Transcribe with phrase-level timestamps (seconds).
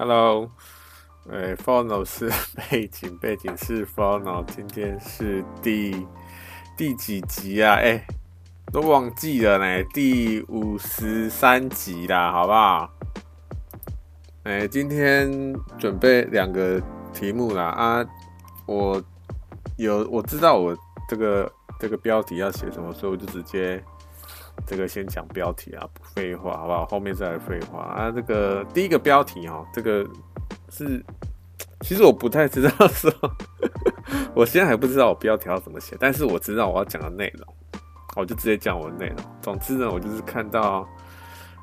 [0.00, 0.48] Hello，
[1.28, 2.30] 哎，Phono 是
[2.70, 6.06] 背景，背景是 Phono，今天是第
[6.76, 7.74] 第几集啊？
[7.74, 8.06] 哎，
[8.72, 12.88] 都忘记了呢，第五十三集啦，好不好？
[14.44, 16.80] 哎，今天准备两个
[17.12, 18.06] 题目啦啊，
[18.66, 19.02] 我
[19.78, 20.78] 有我知道我
[21.08, 23.82] 这个这个标题要写什么，所以我就直接。
[24.66, 26.86] 这个先讲标题啊，不废话，好不好？
[26.86, 28.10] 后面再来废话啊。
[28.10, 30.06] 这个第一个标题哈，这个
[30.70, 31.04] 是，
[31.80, 33.12] 其实我不太知道说，
[34.34, 37.54] 我现在还不知道我标题要怎么写，但是我知道我要讲的内容，
[38.16, 39.16] 我就直接讲我的内容。
[39.40, 40.86] 总之呢，我就是看到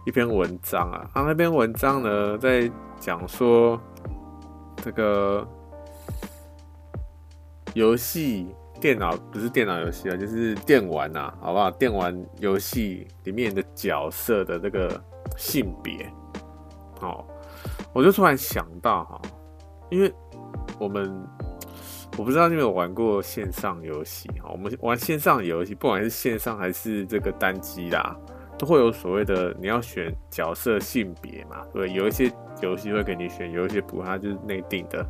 [0.06, 3.80] 一篇文章啊，啊，那篇文章呢在讲说
[4.84, 5.48] 这个
[7.74, 8.48] 游戏。
[8.80, 11.72] 电脑不是电脑游戏啊，就是电玩呐，好不好？
[11.72, 15.02] 电玩游戏里面的角色的这个
[15.38, 16.06] 性别，
[17.02, 17.26] 哦，
[17.94, 19.22] 我就突然想到哈，
[19.90, 20.14] 因为
[20.78, 21.12] 我们
[22.18, 28.16] 我不知道你有没有玩过线上游戏哈，我们玩线上游戏，不管是线上还是这个单机啦，
[28.60, 32.32] 都会有所谓的你要选角色性别嘛，对，有一些
[32.62, 35.04] 游戏会给你选，有一些不，它就是内定的。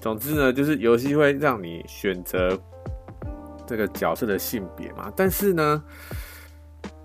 [0.00, 2.60] 总之呢，就是游戏会让你选择。
[3.66, 5.82] 这个角色的性别嘛，但是呢，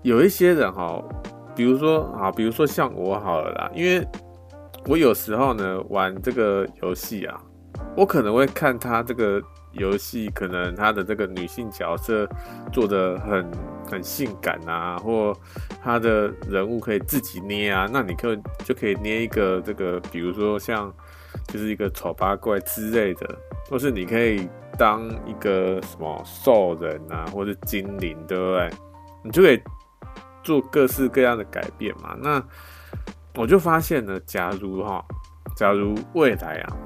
[0.02, 1.02] 有一些人哈，
[1.54, 4.06] 比如说啊，比如说像我好了啦，因为
[4.86, 7.40] 我有时候呢玩这个游戏啊，
[7.96, 9.42] 我可能会看他这个
[9.72, 12.28] 游戏，可能他的这个女性角色
[12.72, 13.46] 做的很
[13.90, 15.36] 很性感啊，或
[15.82, 20.92] 他的人物可以自己捏啊，那你可就可以捏一个这个，比如说像
[21.48, 24.48] 就是一个丑八怪之类的，或是你可以。
[24.76, 28.70] 当一个什么兽人啊，或者精灵，对不对？
[29.24, 29.60] 你就可以
[30.44, 32.16] 做各式各样的改变嘛。
[32.22, 32.40] 那
[33.34, 35.04] 我就发现呢，假如哈，
[35.56, 36.76] 假如未来啊，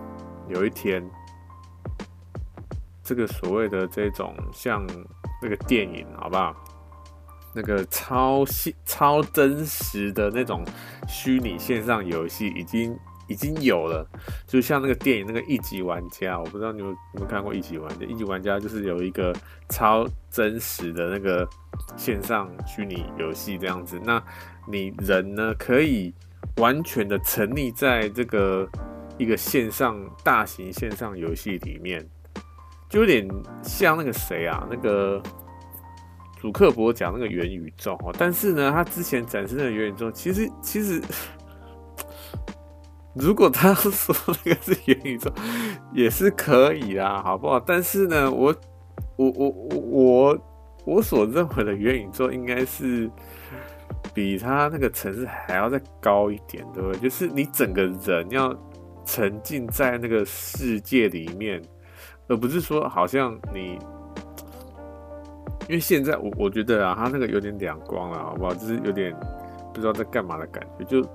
[0.49, 1.07] 有一天，
[3.03, 4.83] 这个所谓的这种像
[5.43, 6.57] 那个电影，好不好？
[7.55, 10.65] 那个超现超真实的那种
[11.07, 12.99] 虚拟线上游戏已经。
[13.29, 14.07] 已经有了，
[14.47, 18.05] 就像那个电影那个一级玩家，我不知道你有有没有看过一级玩家。
[18.05, 19.35] 一级玩家就是有一个
[19.69, 21.49] 超真实的那个
[21.97, 24.23] 线上虚拟游戏这样子，那
[24.67, 26.13] 你人呢可以
[26.57, 28.69] 完全的沉溺在这个
[29.19, 32.07] 一个线上大型线上游戏里面，
[32.91, 33.27] 就有点
[33.63, 35.23] 像那个谁啊，那个
[36.41, 38.15] 祖克伯讲那个元宇宙哦。
[38.19, 41.01] 但是呢，他之前展示的元宇宙，其实其实。
[43.15, 45.31] 如果他说那个是元宇宙，
[45.93, 47.61] 也是可以啦， 好不好？
[47.61, 48.55] 但是呢，我
[49.17, 50.39] 我我我我
[50.87, 53.11] 我所认为的元宇宙，应该是
[54.15, 57.01] 比他那个层次还要再高一点，对不对？
[57.01, 58.57] 就是你整个人要
[59.05, 61.61] 沉浸在那个世界里面，
[62.29, 63.79] 而不是说好像你，
[65.69, 68.55] 因为现在我我觉得啊，他那个有点两光了，好不好？
[68.55, 69.15] 就是有点
[69.75, 71.07] 不知道在干嘛的感觉，就。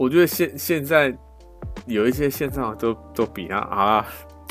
[0.00, 1.14] 我觉得现现在
[1.84, 4.06] 有一些线上都都比他啊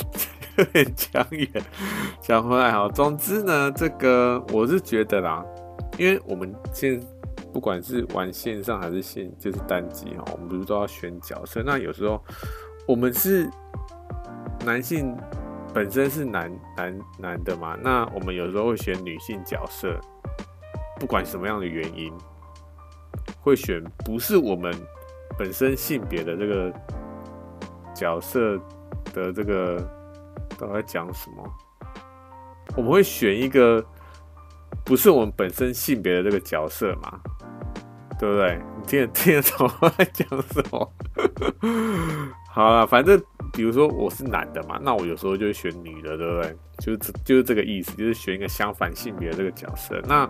[0.58, 1.50] 有点讲远，
[2.22, 2.88] 讲回来哈。
[2.90, 5.44] 总之呢，这个我是觉得啦，
[5.98, 7.02] 因为我们现
[7.52, 11.64] 不管是玩线上还是线就是单机哈，我们不是都要选角色？
[11.64, 12.24] 那有时候
[12.88, 13.50] 我们是
[14.64, 15.18] 男性
[15.74, 20.00] 本身是男男男的嘛，那我们有时候会选女性角色，
[21.00, 22.14] 不管什么样的原因，
[23.42, 24.72] 会选不是我们。
[25.40, 26.74] 本身性别的这个
[27.96, 28.58] 角色
[29.14, 29.78] 的这个
[30.58, 31.50] 都在讲什么？
[32.76, 33.84] 我们会选一个
[34.84, 37.18] 不是我们本身性别的这个角色嘛？
[38.20, 38.62] 对不对？
[38.78, 40.94] 你听得听得懂我在讲什么？
[42.52, 43.18] 好了，反正
[43.54, 46.58] 比如说我是男的嘛，那我有时候就会选女的，对不对？
[46.80, 50.02] 就是就是这个意思，就是选一个相反性别的这个角色。
[50.06, 50.30] 那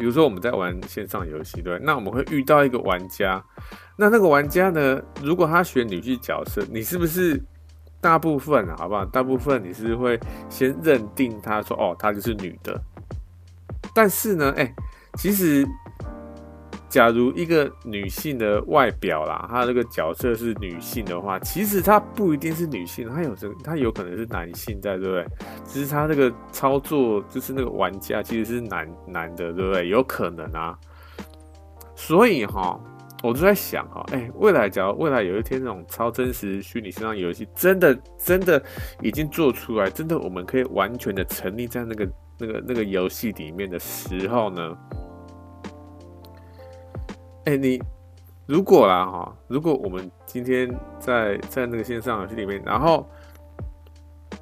[0.00, 3.44] 比如说我们在玩线上游戏，对，那我们会遇到一个玩家，
[3.96, 7.38] 那那个玩家呢，如果他选女性角色，你是不是
[8.00, 9.04] 大部分好不好？
[9.04, 12.80] 大部分你是会先认定他说，哦，他就是女的。
[13.94, 14.74] 但是呢，哎，
[15.18, 15.68] 其实。
[16.90, 25.26] 假如一个女性的外表啦，她这个角色是女性的话，其实她不一定是女性，她有这，她有可能是男性在，对不对？
[25.64, 29.88] 其实她这个操作就是那个玩家其实是男男的，对不对？
[29.88, 30.76] 有可能啊。
[31.94, 32.80] 所以哈，
[33.22, 38.60] 我就在想哈，哎，未来假如未来有一天那种超真实虚拟线上游戏真的真的
[39.00, 44.76] 已经做出来，真的我们可以完全的沉溺在那个那个那个游戏里面的时候呢？
[47.44, 47.80] 哎，你
[48.46, 53.06] 如果啦哈，如果我们今天在在那个线上游戏里面，然后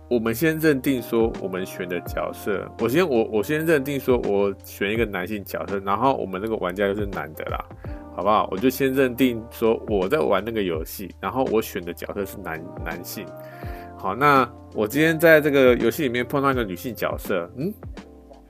[0.09, 7.65] 我们先认定说我们选的角色，我先我我先认定说我选一个男性角色，然后我们那个玩家就是男的啦，
[8.17, 8.49] 好不好？
[8.50, 13.27] 我就先认定说我在玩那个游戏，然后我选的角色是男男性。
[13.99, 17.73] 好，那我今天在这个游戏里面碰到一个女性角色，嗯，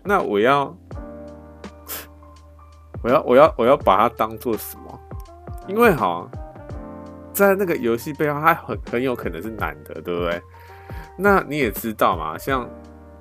[0.04, 0.76] 那我要
[3.08, 5.00] 我要我要我要把它当做什么？
[5.66, 6.28] 因为哈，
[7.32, 10.42] 在那个游戏背后，他很很有可能是男的，对不对？
[11.16, 12.68] 那你也知道嘛，像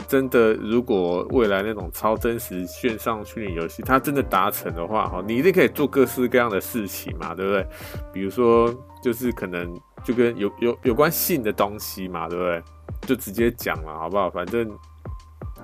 [0.07, 7.67] 真的，如果未来那种超真实线上虚拟游戏，它真的达成的话，哈，你一定可以做各式各样的事情嘛，对不对？
[8.13, 8.73] 比如说，
[9.03, 9.73] 就是可能
[10.03, 12.63] 就跟有有有关性的东西嘛，对不对？
[13.01, 14.29] 就直接讲了，好不好？
[14.29, 14.67] 反正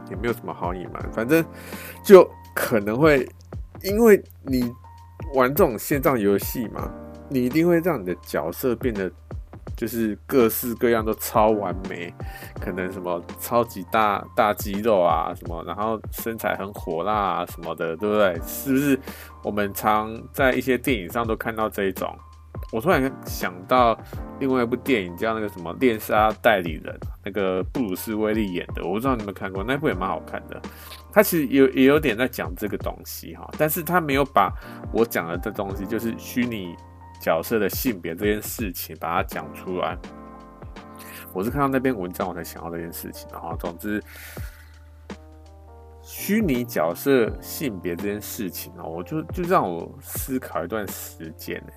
[0.10, 1.44] 也没有什么好隐瞒，反正
[2.04, 3.28] 就可能会
[3.84, 4.74] 因为你。
[5.36, 6.92] 玩这种线上游戏嘛，
[7.28, 9.12] 你一定会让你的角色变得
[9.76, 12.14] 就是各式各样都超完美，
[12.62, 18.40] 可能什么超级大大肌肉啊什么，然后身材很火辣啊什么的，对不对？
[18.46, 19.00] 是不是？
[19.44, 22.16] 我们常在一些电影上都看到这一种。
[22.72, 23.98] 我突然想到
[24.40, 26.94] 另外一部电影叫那个什么《恋杀代理人》，
[27.24, 30.62] 那个布鲁斯威利演的，我不知道你们看过，那部也蛮好看的。
[31.14, 34.52] 他其实有也有点在讲这个东西哈，但是他没有把
[34.92, 36.76] 我讲的这东西，就是虚拟
[37.22, 39.96] 角色的性别这件事情，把它讲出来。
[41.32, 43.28] 我是看到那篇文章，我才想到这件事情。
[43.32, 44.04] 然后，总之，
[46.02, 51.74] 虚拟角色性别这件事情呢，我就就让我思考一段时间呢。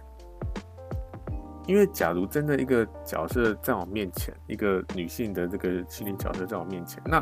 [1.66, 7.18] 因为假如真的一个角色在我面前，一个女性的这个虚拟角色在我面前，那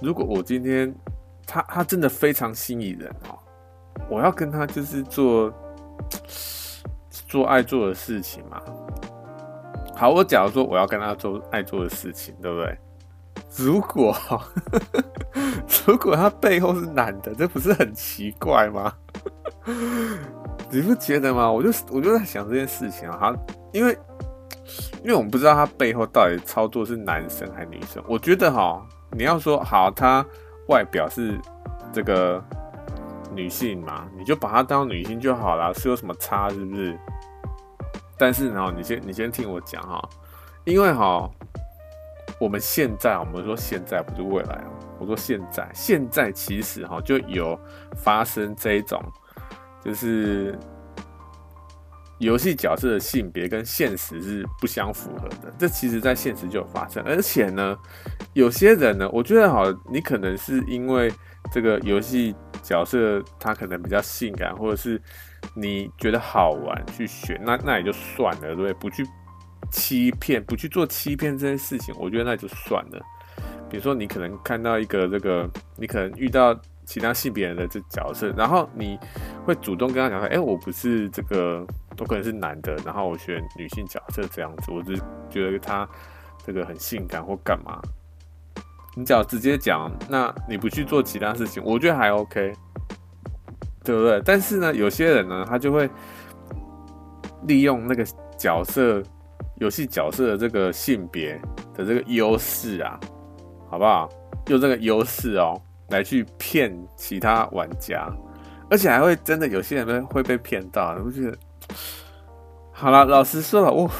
[0.00, 0.94] 如果我今天
[1.46, 3.38] 他他真的非常吸引人哦，
[4.08, 5.52] 我要跟他就是做
[7.10, 8.62] 做爱做的事情嘛。
[9.96, 12.78] 好，我假如说我要跟他做爱做的事情，对不对？
[13.56, 14.16] 如果
[15.86, 18.92] 如果他背后是男的，这不是很奇怪吗？
[20.70, 21.50] 你不觉得吗？
[21.50, 23.34] 我就我就在想这件事情啊，
[23.72, 23.98] 因为
[25.02, 28.86] 因为我们不知道他背后到底操作是男生还是女生，我觉得哈。
[29.10, 30.24] 你要说好，她
[30.68, 31.38] 外表是
[31.92, 32.42] 这个
[33.34, 36.98] 女性嘛，你就把她当女性就好了，是有什么差是不是？
[38.16, 40.08] 但是呢，你先你先听我讲哈，
[40.64, 41.28] 因为哈，
[42.40, 47.58] 我们现在我们说现在不是未来哦，我说现在现在其实哈就有
[47.96, 49.02] 发生这一种，
[49.84, 50.58] 就是。
[52.18, 57.02] 游戏角色的性别跟现实是不相符合的，这其实在现实就有发生。
[57.04, 57.76] 而且呢，
[58.32, 61.12] 有些人呢，我觉得好，你可能是因为
[61.52, 65.00] 这个游戏角色他可能比较性感，或者是
[65.54, 68.72] 你觉得好玩去选，那那也就算了，对不对？
[68.74, 69.06] 不去
[69.70, 73.00] 欺骗，不去做欺骗这些事情，我觉得那就算了。
[73.70, 78.98] 比如说，你可能看到一个这个，你可能遇到其他性别人的这角色，然后你
[79.44, 81.66] 会主动跟他讲说：“哎，我不是这个。”
[81.98, 84.94] 都可能是男的，然后我选女性角色这样子，我就
[85.28, 85.84] 觉得他
[86.46, 87.82] 这个很性感或干嘛。
[88.94, 92.52] 你只要直接讲，那你不去做其他事情，我觉得还 OK，
[93.82, 94.22] 对不对？
[94.24, 95.90] 但是呢，有些人呢，他就会
[97.48, 98.06] 利用那个
[98.38, 99.02] 角色
[99.56, 101.34] 游戏角色的这个性别
[101.74, 103.00] 的这个优势啊，
[103.68, 104.08] 好不好？
[104.46, 108.08] 用这个优势哦来去骗其他玩家，
[108.70, 111.36] 而且还会真的有些人会被骗到，我觉得。
[112.70, 113.90] 好了，老实说了，我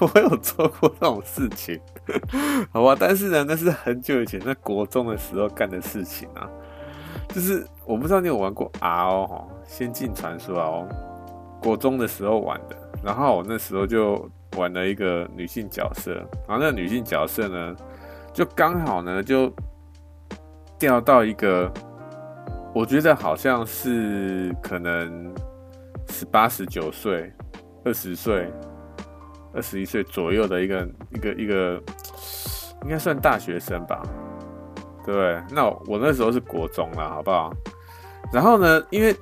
[0.00, 1.80] 我有做过这种事情，
[2.72, 2.96] 好吧？
[2.98, 6.50] 但是呢，那是很久以前在国中的时候干的事情啊。
[7.28, 10.88] 就是我不知道你有玩过 R 哦，《仙境传说》哦，
[11.62, 12.76] 国中的时候玩的。
[13.02, 16.14] 然后我那时候就玩了一个女性角色，
[16.48, 17.76] 然后那个女性角色呢，
[18.32, 19.52] 就刚好呢就
[20.78, 21.72] 掉到一个，
[22.74, 25.34] 我觉得好像是可能。
[26.08, 27.32] 十八、十九岁、
[27.84, 28.48] 二十岁、
[29.52, 31.82] 二十一岁左右的一个一个一个，
[32.84, 34.00] 应该算大学生吧？
[35.04, 35.42] 对？
[35.50, 37.52] 那我，我那时候是国中了，好不好？
[38.32, 39.14] 然后呢，因为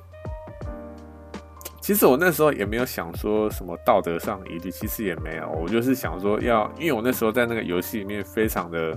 [1.81, 8.95] 其实我那时候也没有想说什么道德上疑虑，其实也没有，我就是想说要，因为我那时候在那个游戏里面非常的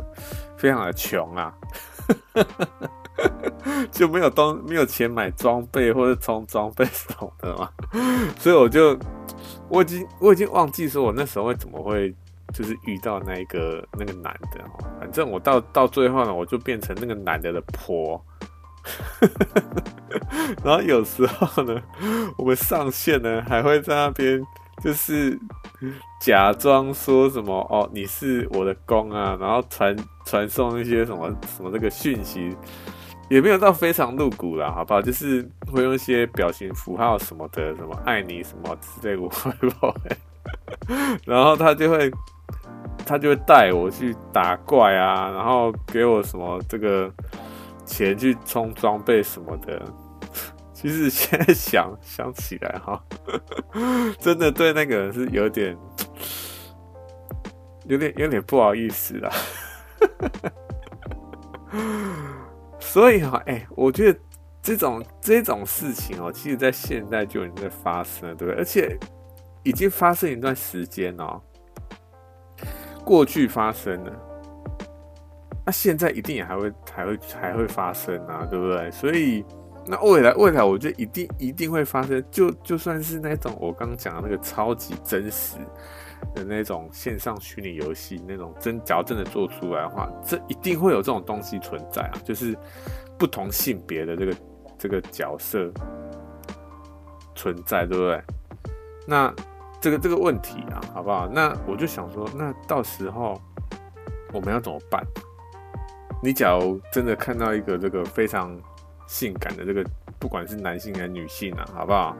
[0.59, 1.53] 非常的穷啊。
[3.91, 7.71] 就没有东没有钱买装备或者充装备什么的嘛，
[8.39, 8.99] 所以我就
[9.69, 12.15] 我已经我已经忘记说我那时候会怎么会
[12.55, 18.25] 就是遇到那一个那个男的哦，反正我到到最后呢，我就变成那个男的的婆，
[20.65, 21.83] 然后有时候呢，
[22.39, 24.41] 我们上线呢还会在那边
[24.83, 25.39] 就是
[26.21, 29.95] 假装说什么哦，你是我的攻啊，然后传
[30.29, 32.57] 传送一些什么什么这个讯息，
[33.31, 35.01] 也没有到非常露骨啦，好不好？
[35.01, 39.93] 就是会用一些表情符号什么的，什么爱你什么之类的，会不会？
[41.25, 42.11] 然后他就会
[43.07, 47.11] 他就会带我去打怪啊，然后给我什么这个。
[47.91, 49.83] 钱去充装备什么的，
[50.75, 53.03] 其实现在想想起来哈，
[54.21, 55.75] 真的对那个人是有点、
[57.87, 59.31] 有点、有点不好意思啦。
[62.81, 64.19] 所以哈，哎、我觉得
[64.63, 68.59] 这种这种事情哦，其实在现在就已经在发生了，对不对？
[68.59, 68.99] 而且
[69.63, 71.41] 已经发生一段时间哦，
[73.05, 74.13] 过去发生了。
[75.67, 78.91] 那现在一定也还会还会还会发生啊，对不对？
[78.91, 79.45] 所以
[79.87, 82.25] 那未来未来，我觉得一定一定会发生。
[82.31, 85.57] 就就算是那种我刚刚讲的那个超级真实
[86.35, 92.13] 的那种线上虚拟游戏，那种真假真的做出来的话，这一定会有这种东西存在啊。
[92.25, 92.57] 就是
[93.19, 94.37] 不同性别的这个
[94.79, 95.71] 这个角色
[97.35, 98.23] 存在，对不对？
[99.07, 99.35] 那
[99.81, 101.29] 这个这个问题啊，好不好？
[101.29, 103.41] 那我就想说，那到时候
[104.33, 105.03] 我们要怎么办？
[106.23, 108.61] 你假如真的看到一个这个非常
[109.07, 109.85] 性感的这个，
[110.19, 112.17] 不管是男性还是女性啊，好不好？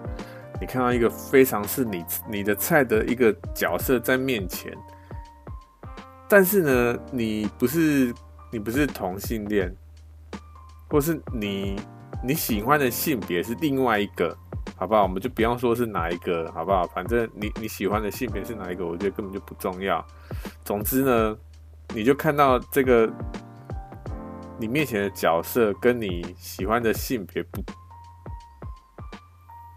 [0.61, 4.77] 你看到一个非常是你你的菜的一个角色在面前，
[6.29, 8.13] 但是呢，你不是
[8.51, 9.75] 你不是同性恋，
[10.89, 11.81] 或是你
[12.25, 14.37] 你喜欢的性别是另外一个，
[14.77, 15.03] 好不好？
[15.03, 16.87] 我们就不要说是哪一个，好不好？
[16.89, 20.05] 反正你你喜欢的性别是哪一个，我觉得根本就不重要。
[20.65, 21.37] 总之呢，
[21.95, 23.11] 你就看到这个。
[24.61, 27.63] 你面前的角色跟你喜欢的性别不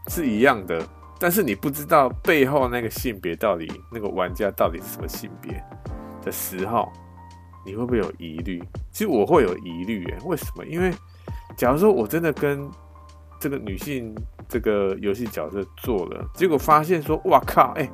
[0.08, 0.86] 是一样的，
[1.20, 5.64] 但是你不知道背后那个性别到底那个玩家到底是什么性别
[6.24, 6.92] 的时候，
[7.66, 8.62] 你会不会有疑虑？
[8.92, 10.66] 其实我会有疑虑诶，为什么？
[10.66, 10.94] 因为
[11.56, 12.70] 假如说我真的跟
[13.40, 14.16] 这个女性
[14.48, 17.90] 这个游戏角色做了，结果发现说，哇靠，哎，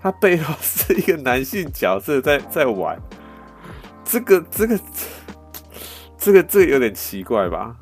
[0.00, 3.00] 他背后是一个男性角色在 在玩，
[4.04, 4.78] 这个这个。
[6.18, 7.76] 这个这个有点奇怪吧，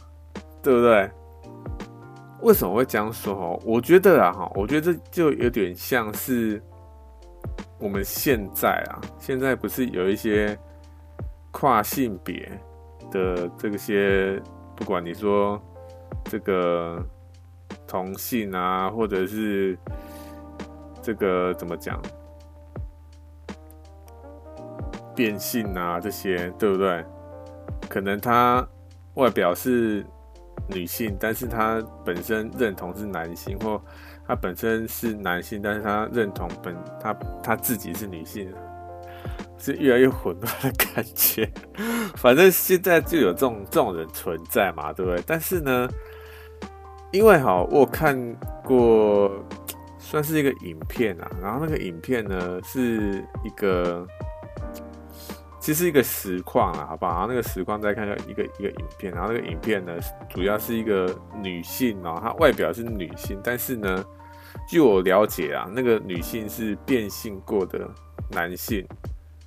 [0.62, 1.10] 对不对？
[2.40, 3.34] 为什么会这样说？
[3.34, 6.62] 哈，我觉得啊，哈，我觉得这就有点像是
[7.78, 10.58] 我们现在啊，现在不是有一些
[11.50, 12.50] 跨性别
[13.10, 14.40] 的这些，
[14.76, 15.60] 不管你说
[16.24, 17.02] 这个
[17.86, 19.78] 同性啊，或者是
[21.00, 22.00] 这个怎么讲
[25.14, 27.04] 变性啊，这些对不对？
[27.88, 28.66] 可能他
[29.14, 30.04] 外表是
[30.68, 33.80] 女性，但是她本身认同是男性，或
[34.26, 38.52] 她本身是男性，但是她认同本她她自己是女性，
[39.58, 41.50] 是越来越混乱的感觉。
[42.16, 45.22] 反正现在就有这种这种人存在嘛，对不对？
[45.26, 45.88] 但是呢，
[47.12, 48.18] 因为哈，我看
[48.62, 49.30] 过
[49.98, 54.06] 算是一个影片啊，然后那个影片呢是一个。
[55.64, 57.12] 其实一个实况啊，好不好？
[57.12, 59.94] 然后那个实况再看一一个一个影片，然后那个影片呢，
[60.28, 64.04] 主要是一个女性哦，她外表是女性，但是呢，
[64.68, 67.88] 据我了解啊，那个女性是变性过的
[68.32, 68.86] 男性，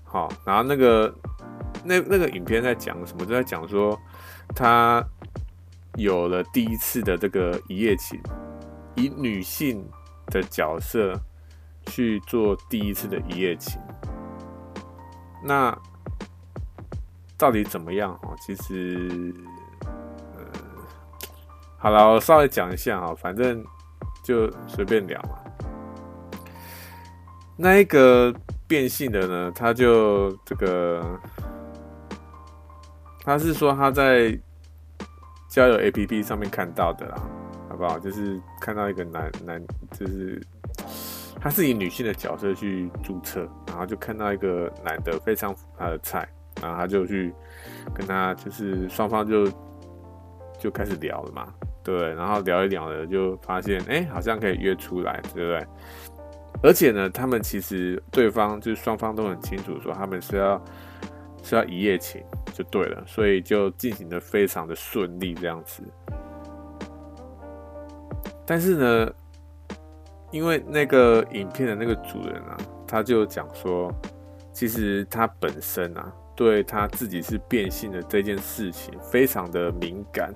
[0.06, 1.14] 好，然后那个
[1.84, 3.24] 那那个影片在讲什么？
[3.24, 3.96] 就在讲说
[4.56, 5.06] 她
[5.98, 8.20] 有了第一次的这个一夜情，
[8.96, 9.88] 以女性
[10.32, 11.14] 的角色
[11.86, 13.80] 去做第一次的一夜情，
[15.44, 15.80] 那。
[17.38, 18.18] 到底怎么样？
[18.24, 19.34] 哦，其实，
[20.36, 20.44] 呃，
[21.78, 23.64] 好了，我稍微讲一下哈，反正
[24.24, 25.38] 就随便聊嘛。
[27.56, 28.34] 那一个
[28.68, 31.20] 变性的呢，他就这个，
[33.24, 34.38] 他是说他在
[35.48, 37.22] 交友 APP 上面看到的啦，
[37.70, 38.00] 好不好？
[38.00, 40.42] 就是看到一个男男，就是
[41.40, 46.28] 他是以女性的角色去注册，然后就看到一个男的非常符合他的菜。
[46.62, 47.34] 然后他就去
[47.94, 49.48] 跟他，就是双方就
[50.60, 55.68] 就开始聊了嘛，对，然后聊一聊呢，就发现哎，好像可以约出来，对不对？
[56.64, 60.60] 而且呢，他们其实对方就是双方都很清楚，说他们是要
[61.44, 65.84] 是要一夜情就对了，所以就进行的非常的顺利这样子。
[68.46, 69.12] 但是呢，
[70.32, 73.94] 因为那个影片的那个主人啊，他就讲说，
[74.52, 76.12] 其实他本身啊。
[76.38, 80.32] 对他自己是变性的这件事情非常的敏感，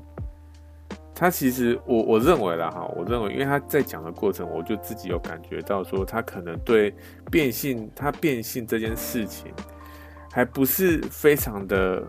[1.14, 6.92] 他其实我我认为啦哈，我认为，因为他在讲的过程，我就自己有感觉到说，他可能对
[7.30, 9.54] 变性，他变性这件事情，
[10.32, 12.04] 还不是非常的，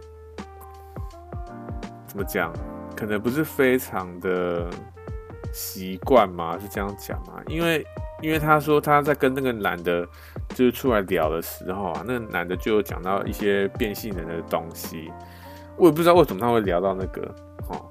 [2.07, 2.51] 怎么讲？
[2.97, 4.71] 可能不是非常的
[5.53, 7.43] 习惯嘛，是这样讲嘛？
[7.47, 7.85] 因为
[8.23, 10.07] 因为他说他在跟那个男的，
[10.51, 15.13] 就是出来聊的时候啊，那个男的就讲到一些变性人的东西，
[15.77, 17.23] 我也不知道为什么他会聊到那个，
[17.69, 17.85] 哦，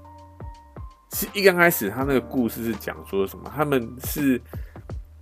[1.13, 3.51] 是一刚开始他那个故事是讲说什么？
[3.53, 4.41] 他们是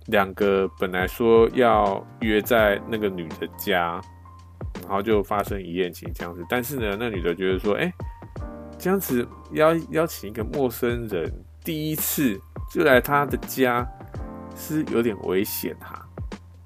[0.06, 4.00] 两个本来说要约在那个女的家，
[4.82, 7.92] 然后就发生一夜情这样子，但是呢，那女的觉得说，哎、
[8.78, 11.32] 这样子邀邀请一个陌生人
[11.64, 12.40] 第一次
[12.72, 13.86] 就来他的家
[14.60, 16.06] 是有点危险哈，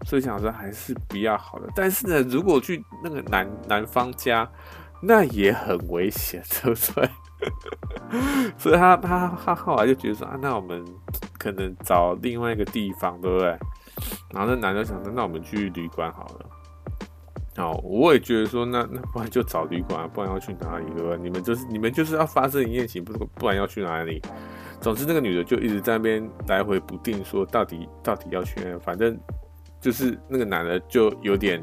[0.05, 1.69] 所以想说还是比较好的。
[1.75, 4.47] 但是呢，如果去那个男男方家，
[5.01, 7.09] 那也很危险，对不对？
[8.59, 10.85] 所以他他他后来就觉得说啊，那我们
[11.39, 13.57] 可能找另外一个地方，对不对？
[14.31, 16.47] 然后那男的想说，那我们去旅馆好了。
[17.57, 20.87] 哦，我也觉得说，那那不然就找旅馆，不然要去哪里？
[20.97, 21.17] 对吧？
[21.23, 24.21] 你们就是你们就是要发生一夜情，不不然要去哪里？
[24.81, 28.77] 总之，那个女的就一直在那边来回不定，说到底到底要去？
[28.79, 29.17] 反正
[29.81, 31.63] 就是那个男的就有点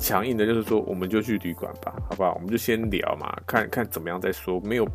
[0.00, 2.34] 强硬的，就是说我们就去旅馆吧，好不好？
[2.34, 4.88] 我们就先聊嘛，看看怎么样再说，没有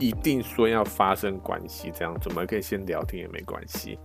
[0.00, 3.96] 一定说要发生关系，这样子我们可以先聊天也没关系。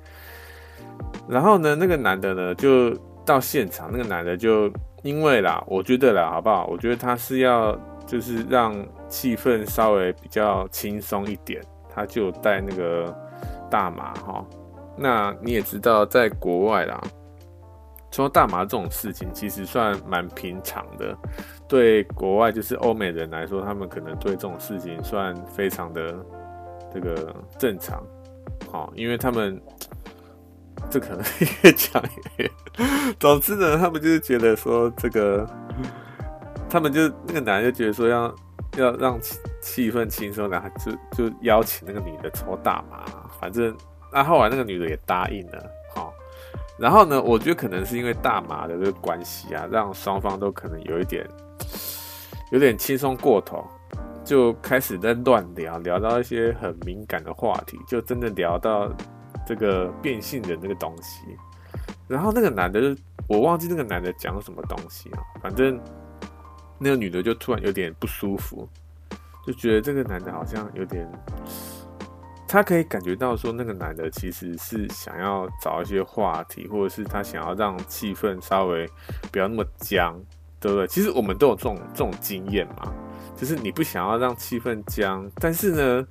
[1.28, 2.96] 然后呢，那个男的呢就
[3.26, 4.72] 到现场，那个男的就。
[5.06, 6.66] 因为啦，我觉得啦，好不好？
[6.66, 8.76] 我觉得他是要就是让
[9.08, 13.16] 气氛稍微比较轻松一点，他就带那个
[13.70, 14.44] 大麻哈。
[14.98, 17.00] 那你也知道，在国外啦，
[18.10, 21.16] 抽大麻这种事情其实算蛮平常的。
[21.68, 26.16] 对国外就是欧美人来说，他们可能对这种事情算非常的
[26.92, 28.04] 这个正常，
[28.72, 29.62] 好，因为他们。
[30.90, 31.24] 这可能
[31.64, 32.04] 越讲
[32.38, 32.50] 越……
[33.20, 35.48] 总之呢，他们就是觉得说这个，
[36.70, 38.36] 他们就那个男的就觉得说要
[38.78, 40.92] 要让气气氛轻松，然后就
[41.30, 43.06] 就邀请那个女的抽大麻，
[43.40, 43.76] 反正
[44.12, 46.14] 那后来那个女的也答应了，好，
[46.78, 51.26] 然后呢，我觉得可能是因为大麻的这个关系啊，让双方都可能有一点
[52.52, 53.66] 有点轻松过头，
[54.24, 58.92] 就开始在乱聊，聊到一些很敏感的话题，就真的聊到。
[59.46, 61.22] 这个变性人那个东西，
[62.08, 62.96] 然后那个男的，
[63.28, 65.80] 我忘记那个男的讲什么东西啊，反正
[66.80, 68.68] 那个女的就突然有点不舒服，
[69.46, 71.08] 就觉得这个男的好像有点，
[72.48, 78.90] 他可以感觉到说那个男的其实是想要找一些话题，或者是他想要让气氛稍微
[79.32, 80.20] 不要那么僵，
[80.60, 80.88] 对不对？
[80.88, 82.92] 其实我们都有这种这种经验嘛，
[83.36, 86.08] 就是你不想要让气氛僵，但是呢。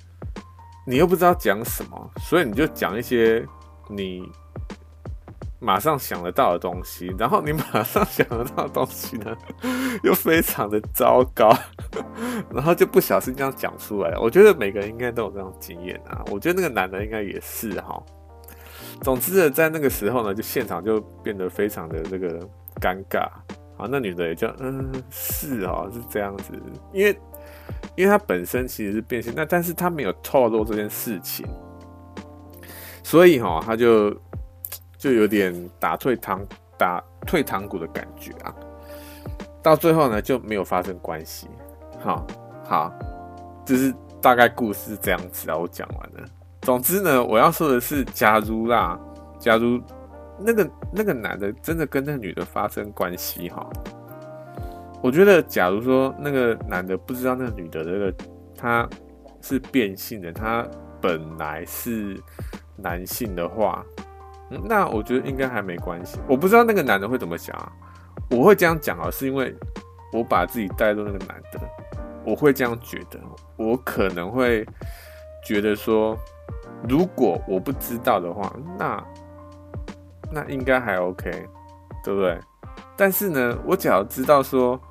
[0.85, 3.43] 你又不知道讲什么，所以你就讲一些
[3.89, 4.23] 你
[5.59, 9.35] 马上想得到的东西，然后你马上想得到的东西呢，
[10.03, 11.51] 又非常的糟糕，
[12.53, 14.21] 然后就不小心这样讲出来了。
[14.21, 18.01] 我觉得每个人应该都有这种经验啊，我觉得那个男的应该也是哈。
[19.01, 22.39] 总之呢，在那个时候呢，就现场就变得非常的这个
[22.79, 23.27] 尴尬。
[23.77, 26.53] 好，那女的也就嗯，是哦，是这样子，
[26.93, 27.17] 因为。
[27.95, 31.45] 因为他本身其实是变性，那但是他没有透露这件事情，
[33.03, 34.13] 所以哈，他就
[34.97, 36.41] 就有点打退堂
[36.77, 38.53] 打退堂鼓的感觉啊。
[39.63, 41.47] 到最后呢，就没有发生关系。
[42.03, 42.27] 好，
[42.63, 42.93] 好，
[43.65, 45.57] 就是大概故事这样子啊。
[45.57, 46.29] 我讲完了。
[46.61, 48.99] 总之呢，我要说的是，假如啦，
[49.39, 49.81] 假如
[50.37, 53.67] 那个那个男的真的跟那个女的发生关系哈。
[55.05, 58.11] 我觉得，假如说那个男的不知道那个女的这个
[58.57, 58.89] 他
[59.39, 60.67] 是变性的，他
[60.99, 62.19] 本来是
[62.75, 63.85] 男性的话，
[64.63, 66.17] 那我觉得应该还没关系。
[66.27, 67.71] 我不知道那个男的会怎么想啊。
[68.31, 69.55] 我会这样讲啊，是因为
[70.11, 71.59] 我把自己带入那个男的，
[72.25, 73.19] 我会这样觉得。
[73.57, 74.65] 我可能会
[75.45, 76.17] 觉得说，
[76.89, 79.03] 如果我不知道的话，那
[80.31, 81.29] 那应该还 OK，
[82.03, 82.39] 对不对？
[82.97, 84.81] 但是呢，我只要知道说。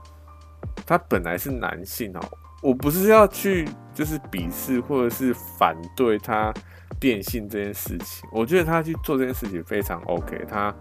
[0.86, 2.20] 他本来是男性哦，
[2.62, 6.52] 我不是要去就是鄙视或者是反对他
[7.00, 8.28] 变性这件事情。
[8.32, 10.74] 我觉得他去做这件事情非常 OK，他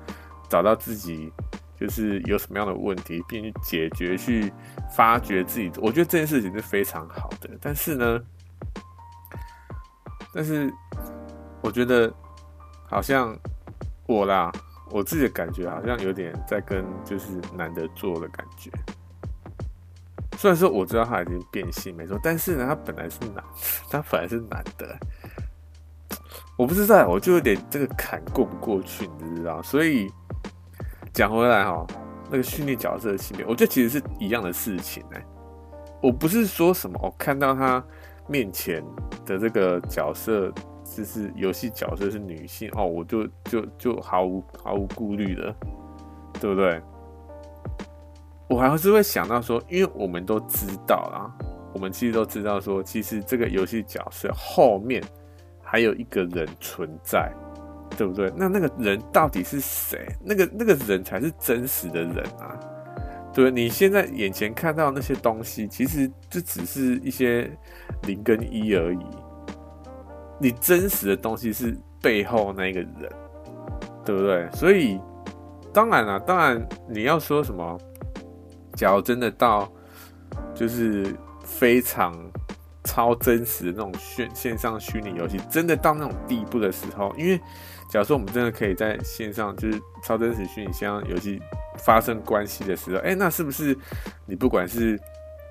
[0.49, 1.31] 找到自己
[1.79, 4.51] 就是有什么样的问题，并去解决、去
[4.95, 7.49] 发掘自己，我觉得这件事情是非常好的。
[7.61, 8.19] 但是呢，
[10.33, 10.71] 但是
[11.61, 12.13] 我觉得
[12.85, 13.37] 好像
[14.05, 14.51] 我啦，
[14.91, 18.69] 我自己的感觉好像有点在跟就是男的做的感觉。
[20.43, 23.41] 虽然说我知道他已经变性没错，但是呢，他本来是男，
[23.89, 24.93] 他本来是男的，
[26.57, 29.61] 我不知道，我就有点这个坎过不过去，你知道？
[29.61, 30.11] 所以
[31.13, 31.87] 讲回来哈，
[32.29, 35.25] 那个训练角色的性别，我觉得其实是一样的事情哎。
[36.01, 37.81] 我不是说什么，我看到他
[38.27, 38.83] 面前
[39.25, 40.51] 的这个角色
[40.83, 45.55] 就是游戏角色是女性哦，我就就就毫无毫无顾虑的，
[46.41, 46.81] 对不对？
[48.47, 51.31] 我还是会想到说，因为我们都知道啦，
[51.73, 55.01] 我们其实都知道说，其实这个游戏角色后面
[55.63, 57.31] 还有一个人存在，
[57.97, 58.31] 对不对？
[58.35, 60.05] 那那个人到底是谁？
[60.21, 62.59] 那个那个人才是真实的人啊！
[63.33, 67.49] 对，你现在眼前看到那些东西，其实就只是一些
[68.03, 68.99] 零跟一而已。
[70.39, 73.09] 你真实的东西是背后那个人，
[74.05, 74.47] 对不对？
[74.51, 74.99] 所以，
[75.73, 77.79] 当然了，当然你要说什么？
[78.75, 79.71] 假如真的到
[80.53, 82.13] 就是非常
[82.83, 87.37] 超真实的那种线线上虚拟游戏，真的到那种地步的时候，因为
[87.89, 91.41] 假如说我们真的可以在线上就是超真实虚拟线上游戏
[91.77, 93.77] 发生关系的时候，哎、那是不是
[94.25, 94.99] 你不管是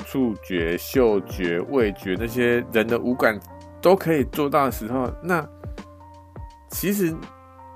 [0.04, 3.38] 触觉、嗅觉、味觉那些人的五感
[3.80, 5.48] 都可以做到的时候，那
[6.70, 7.14] 其实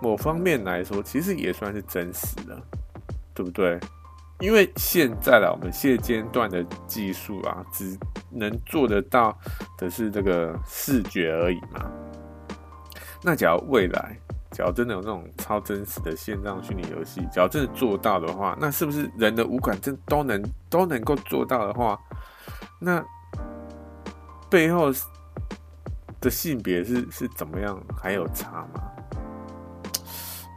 [0.02, 2.60] 某方面来说，其实也算是真实的，
[3.32, 3.78] 对不对？
[4.40, 7.98] 因为现在啦，我们现阶段的技术啊，只
[8.30, 9.36] 能做得到
[9.78, 11.90] 的是这个视觉而已嘛。
[13.22, 14.14] 那假如未来，
[14.50, 21.98] 假如真的有那种超真实的线上虚拟游戏，假如真的做到的话，那是不是人的五感真都能都能够做到的话，
[22.78, 23.02] 那
[24.50, 24.92] 背后
[26.20, 27.82] 的性别是是怎么样？
[27.96, 28.82] 还有差吗？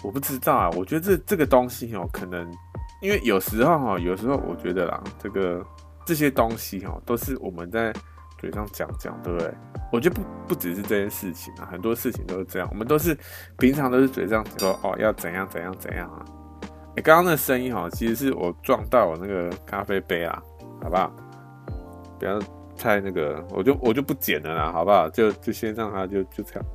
[0.03, 0.69] 我不知道啊。
[0.71, 2.53] 我觉得这这个东西哦，可能。
[3.01, 5.65] 因为有时候哈，有时候我觉得啦，这个
[6.05, 7.93] 这些东西哈，都是我们在
[8.37, 9.53] 嘴上讲讲，对不对？
[9.91, 12.67] 我觉得不不只是这件事情啊，很多事情都是这样。
[12.71, 13.17] 我们都是
[13.57, 16.25] 平常都是嘴上说哦，要怎样怎样怎样啊。
[16.97, 20.41] 哎，刚刚那声音哈，其实是我撞到我那个咖啡杯啊，
[20.83, 21.11] 好不好？
[22.19, 22.39] 不要
[22.77, 25.09] 太那个，我就我就不剪了啦，好不好？
[25.09, 26.65] 就就先让它就就这样，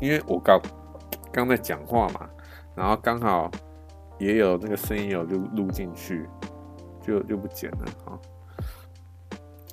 [0.00, 0.58] 因为我刚
[1.32, 2.28] 刚在讲话嘛，
[2.74, 3.50] 然后刚好。
[4.24, 6.26] 也有那个声音有就录进去，
[7.02, 8.18] 就就不剪了啊。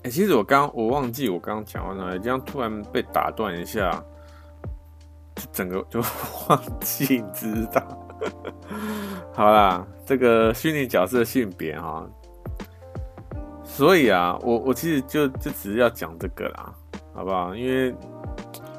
[0.03, 4.03] 哎、其实我刚我忘记我刚刚讲完了，这样突然被打断一下，
[5.53, 6.01] 整个 就
[6.49, 7.81] 忘记，知道？
[9.31, 12.05] 好啦，这个虚拟角色性别哈，
[13.63, 16.73] 所以啊，我我其实就就只是要讲这个啦，
[17.13, 17.55] 好不好？
[17.55, 17.95] 因为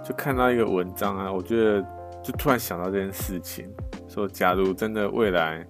[0.04, 1.80] 就看到一个文章啊，我觉得
[2.22, 3.72] 就突然想到这件事情。
[4.12, 5.66] 说，假如真的未来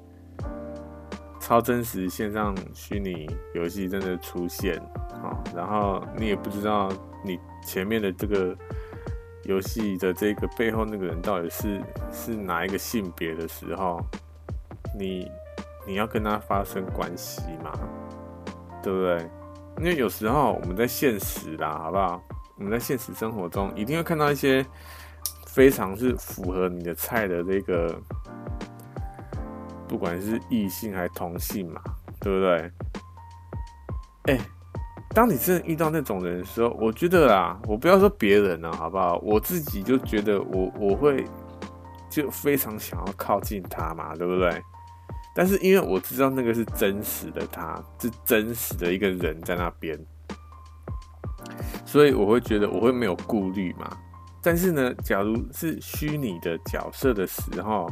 [1.38, 4.76] 超真实线上虚拟游戏真的出现
[5.22, 6.88] 啊，然后你也不知道
[7.24, 8.57] 你前面的这个
[9.44, 11.81] 游戏的这个背后那个人到底是
[12.12, 14.05] 是哪一个性别的时候，
[14.98, 15.31] 你
[15.87, 17.72] 你要跟他发生关系吗？
[18.83, 19.31] 对不对？
[19.78, 22.20] 因为有时候我们在现实啦，好不好？
[22.57, 24.66] 我们在现实生活中一定会看到一些。
[25.53, 27.95] 非常是符合你的菜的这个，
[29.87, 31.83] 不管是异性还是同性嘛，
[32.21, 32.73] 对不对？
[34.35, 34.41] 哎、
[35.11, 39.19] 当你真的遇到那种人的时候，我觉得啊，我不要说别人了，好不好？
[39.19, 41.27] 我自己就觉得我我会
[42.09, 44.51] 就非常想要靠近他嘛，对不对？
[45.35, 49.99] 但是因为我知道那个是真实的，他是真实的一个人在那边，
[51.85, 53.91] 所以我会觉得我会没有顾虑嘛。
[54.42, 57.88] 但是呢，假如是虚拟的角色的时候，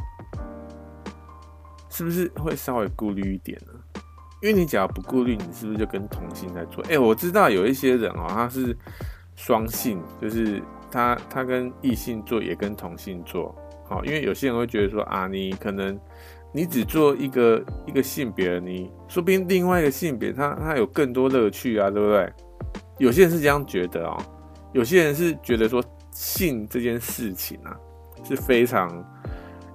[1.89, 3.73] 是不是会稍微顾虑一点呢？
[4.41, 6.83] 因为你假如不顾虑，你是不是就跟同性在做？
[6.89, 8.75] 哎、我知道有一些人哦、他是
[9.35, 10.61] 双性，就是
[10.91, 13.55] 他他跟异性做，也跟同性做。
[13.87, 15.97] 好，因为有些人会觉得说啊，你可能
[16.51, 22.33] 你只做一个一个性别，你说不定另外一个性别，他他有更多乐趣啊，对不对？
[22.97, 24.17] 有些人是这样觉得哦、
[24.73, 25.81] 有些人是觉得说。
[26.11, 27.75] 性这件事情啊，
[28.23, 29.03] 是非常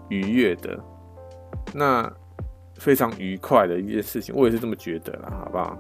[0.09, 0.79] 愉悦的，
[1.75, 2.12] 那
[2.77, 5.77] 非常愉快的一件事情，我也是这么觉得啦，好不好？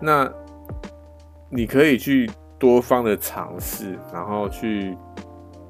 [0.00, 0.32] 那
[1.50, 4.96] 你可以去多方的尝试，然后去，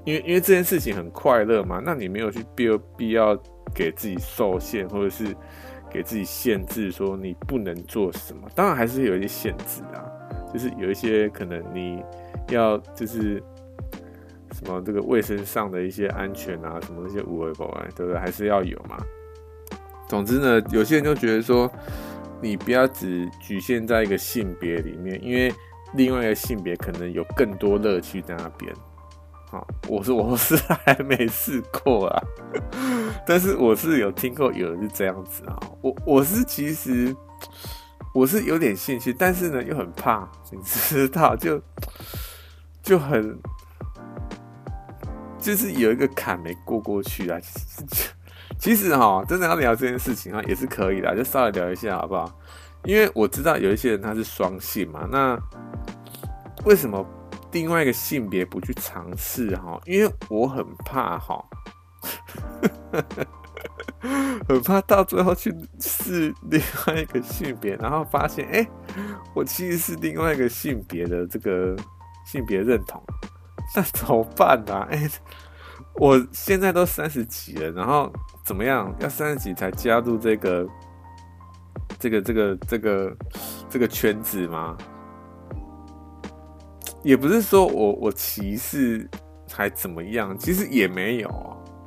[0.05, 3.35] 因为因为这件事情很快乐嘛，那你没有去必要必要
[3.75, 5.35] 给自己受限，或者是
[5.91, 10.05] 给自己限制，说你不能做什么，当然还是有一些限制啊，
[10.53, 12.03] 就是有一些可能你
[12.51, 13.43] 要就是。
[14.55, 18.21] 什么这个卫生上的一些安全啊，什么那些无为保安，对不对？
[18.21, 18.97] 还是要有嘛。
[20.09, 21.71] 总之呢，有些人就觉得说，
[22.41, 25.53] 你不要只局限在一个性别里面，因为
[25.95, 28.73] 另外一个性别可能有更多乐趣在那边。
[29.51, 32.23] 哈，我是 我是还没试过啊，
[33.27, 35.59] 但是我是有听过有人是这样子啊。
[35.81, 37.15] 我我是其实
[38.15, 41.61] 我是有点兴趣，但是呢又很怕，你知道就
[42.83, 43.39] 就很
[45.45, 47.39] 就是有一个坎没过过去啊。
[48.59, 52.41] 其实哈，真的要聊这件事情啊，也是可以的，就稍微聊一下好不好？
[52.85, 55.39] 因为我知道有一些人他是双性嘛，那
[56.65, 57.05] 为什么？
[57.53, 61.45] 另外一个性别不去尝试哈，因为我很怕哈，
[64.49, 68.69] 很怕到最后去试另外一个性别，然后发现哎、
[69.35, 71.77] 我其实是另外一个性别的这个
[72.27, 73.01] 性别认同，
[73.75, 74.89] 那怎么办呢、啊？
[74.91, 75.09] 哎、
[75.95, 78.13] 我现在都三十几了，然后
[78.45, 78.95] 怎么样？
[79.01, 80.67] 要三十几才加入这个
[81.99, 83.17] 这个这个这个
[83.71, 84.77] 这个圈子吗？
[87.03, 89.09] 也不是说我我歧视
[89.53, 91.29] 还怎么样，其实也没有，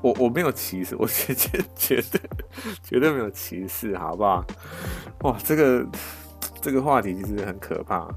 [0.04, 2.22] 我我没有歧视，我绝绝绝对
[2.84, 4.46] 绝对没有歧视，好不好？
[5.22, 5.88] 哇，这个
[6.62, 8.08] 这个话题其实很可怕，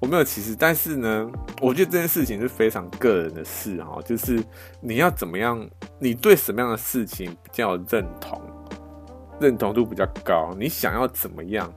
[0.00, 1.28] 我没有歧视，但是呢，
[1.60, 4.42] 我觉得这件事情是非常个人的事哈，就是
[4.80, 8.40] 你要怎么样，你对什么样的事情比较认同，
[9.40, 11.72] 认同度比较高，你想要怎么样，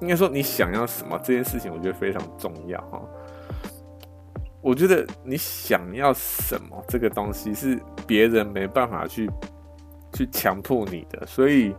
[0.00, 3.02] 应该说你想要什么，这件事情我觉得非常重要哈。
[4.60, 9.30] 我觉得你想要什么，这个东西是别人没办法去
[10.14, 11.74] 去强迫你的，所以，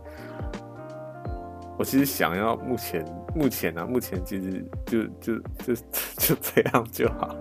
[1.76, 5.74] 我其实想要目前目前呢、啊，目前其实就就就
[6.16, 7.36] 就这样就好。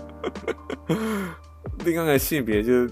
[1.86, 2.88] 另外一个性别就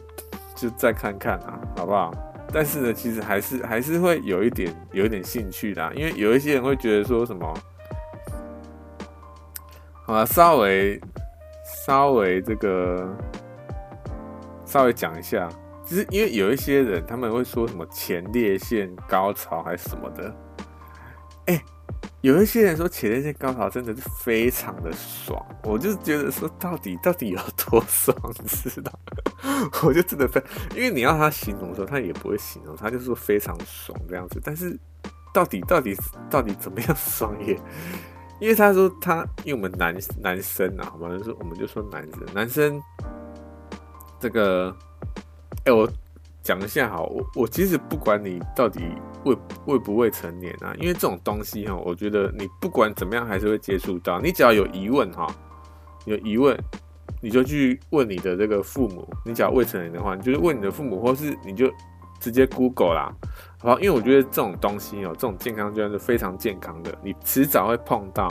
[0.56, 2.12] 就再看看啊，好不好？
[2.52, 7.54] 但是呢，其实还是还是会有一点有一点兴趣的、因为有一些人会觉得说什么，
[10.06, 11.00] 好吧，稍微。
[11.86, 13.16] 稍微这个
[14.66, 15.48] 稍微讲一下，
[15.86, 20.36] 就是因为有一些人他们会说什么前列腺高潮还是什么的，
[21.46, 21.62] 哎、
[22.22, 28.92] 有一些人说前列腺高潮真的是非常的爽，我就觉得说到底到底有多爽，你知道？
[29.84, 30.42] 我就真的非，
[30.76, 34.78] 因为你要他形容的时候，他也不会形容，他就说非常爽这样子，但是
[35.34, 35.96] 到底到底
[36.30, 37.58] 到底怎么样爽也？
[38.42, 42.82] 因为他说他，因为我们男男生啊，我们说我们就说男生，男生
[44.20, 44.76] 这个，
[45.66, 45.90] 哎、我
[46.44, 48.82] 讲一下哈，我我其实不管你到底
[49.28, 55.28] 未未不未成年啊，因为这种东西哈，我觉得你不管怎么样还是会接触到，你只要有疑问哈，
[56.06, 56.58] 有疑问
[57.22, 61.72] 你就去问你的这个父母，你只要未成年的话，你就是问你的父母，或是你就。
[62.20, 63.14] 直接 Google 啦，
[63.60, 68.28] 好，因为我觉得这种东西哦，这种健康就是非常健康的，你迟早会碰到。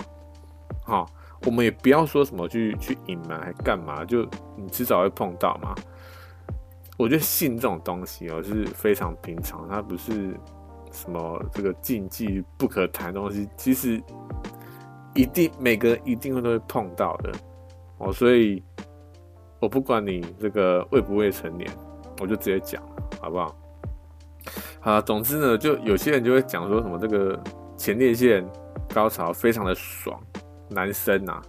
[0.85, 1.07] 好，
[1.45, 5.73] 我们也不要说什么去去隐瞒还干嘛，就你迟早会碰到嘛。
[6.97, 10.37] 我觉得性这种东西哦是非常平常，它不是
[10.97, 14.03] 什么这个禁忌不可谈东西，其实
[15.15, 17.31] 一定每个人一定会都会碰到的
[17.99, 18.63] 哦，所以
[19.61, 21.71] 我不管你这个未不未成年，
[22.21, 22.83] 我就直接讲，
[23.21, 23.55] 好不好？
[24.81, 27.39] 啊，总之呢，就有些人就会讲说什么这个
[27.77, 28.43] 前列腺
[28.95, 30.19] 高潮非常的爽，
[30.71, 31.43] 男生啊，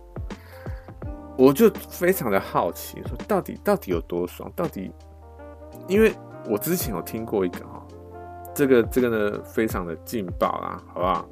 [1.37, 4.51] 我就非常的好奇，说到底到底有多爽？
[4.55, 4.91] 到底，
[5.87, 6.11] 因为
[6.49, 7.85] 我之前有听过一个哈，
[8.57, 11.29] 这个这个呢非常的劲爆啊，好不好？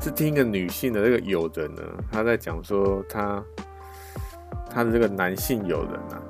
[0.00, 3.40] 是听一个女性的这个友人呢，她在讲说她
[4.68, 6.20] 她的这个男性友人啊，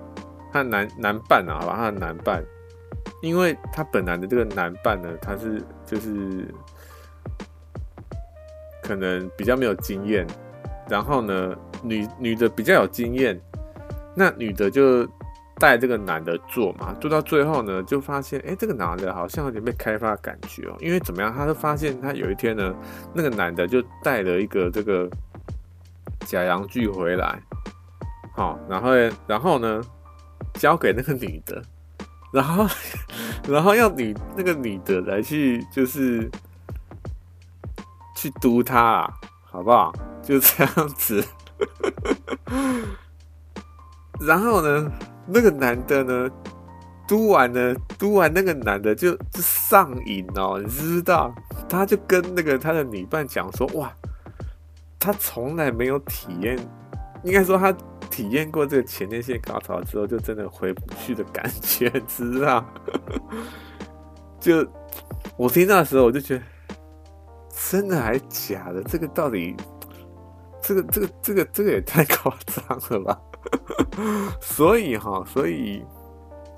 [0.52, 2.44] 她男男伴啊，好吧，她的男伴。
[3.22, 6.46] 因为他本来的这个男伴呢，他是就是
[8.82, 10.26] 可能比较没有经验，
[10.90, 13.40] 然后呢，女女的比较有经验，
[14.14, 15.08] 那女的就
[15.58, 22.74] 带这个男的做嘛，做到最后呢，就发现哎，这个男的好像有点被开发的感觉哦，因为怎么样，他就发现他有一天呢，
[23.14, 25.08] 那个男的就带了一个这个
[26.26, 27.38] 假阳具回来，
[28.34, 28.90] 好，然后
[29.26, 29.82] 然后呢，
[30.54, 31.62] 交给那个女的。
[32.32, 32.66] 然后，
[33.48, 36.28] 然后要女那个女的来去，就是
[38.16, 39.14] 去督他啊，
[39.44, 39.92] 好不好？
[40.20, 41.24] 就这样子。
[44.18, 44.90] 然后呢，
[45.26, 46.30] 那个男的呢，
[47.06, 51.34] 督完呢，督完那个男的就就上瘾哦，你知道？
[51.68, 53.92] 他就跟那个他的女伴讲说：“哇，
[54.98, 56.58] 他从来没有体验，
[57.22, 57.74] 应该说他。”
[58.10, 62.64] 体验过这个前列腺高潮之后，就真的回不去的感觉，知道？
[64.38, 64.64] 就
[65.36, 66.44] 我听到的时候，我就觉得
[67.50, 68.80] 真的还假的？
[68.84, 69.56] 这个到底，
[70.62, 73.20] 这个这个这个这个也太夸张了吧？
[74.40, 75.84] 所以哈，所以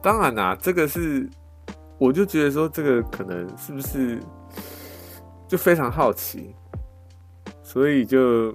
[0.03, 1.29] 当然啦，这个是，
[1.99, 4.21] 我就觉得说，这个可能是不是
[5.49, 6.55] 就非常好奇，
[7.63, 8.53] 所以就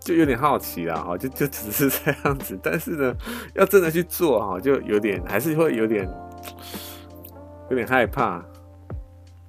[0.00, 2.58] 就有点好奇啦，哈，就 就只是这样子。
[2.62, 3.14] 但是呢，
[3.54, 6.08] 要真的去做哈，就有点还是会有点
[7.70, 8.44] 有点害怕。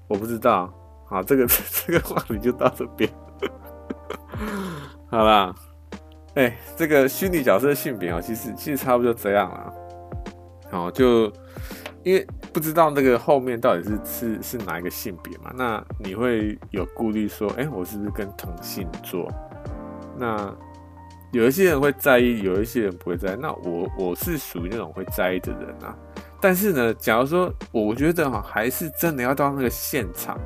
[0.08, 0.74] 我不知道，
[1.06, 1.46] 好，这个
[1.86, 3.10] 这个话题就到这边，
[5.10, 5.54] 好啦。
[6.38, 9.74] 哎、这个虚拟角色的性别啊，其实其实差不多这样了。
[10.70, 11.26] 好，就
[12.04, 19.28] 因为不知道那个后面到底是是是哪一个性别嘛，那你会有顾虑说，哎、我是不是跟同性做？
[20.16, 20.56] 那
[21.32, 23.38] 有一些人会在意，有一些人不会在意。
[23.42, 25.98] 那我我是属于那种会在意的人啊。
[26.40, 30.40] 但是呢，假如说我觉得哈，还是真的要到那个现场，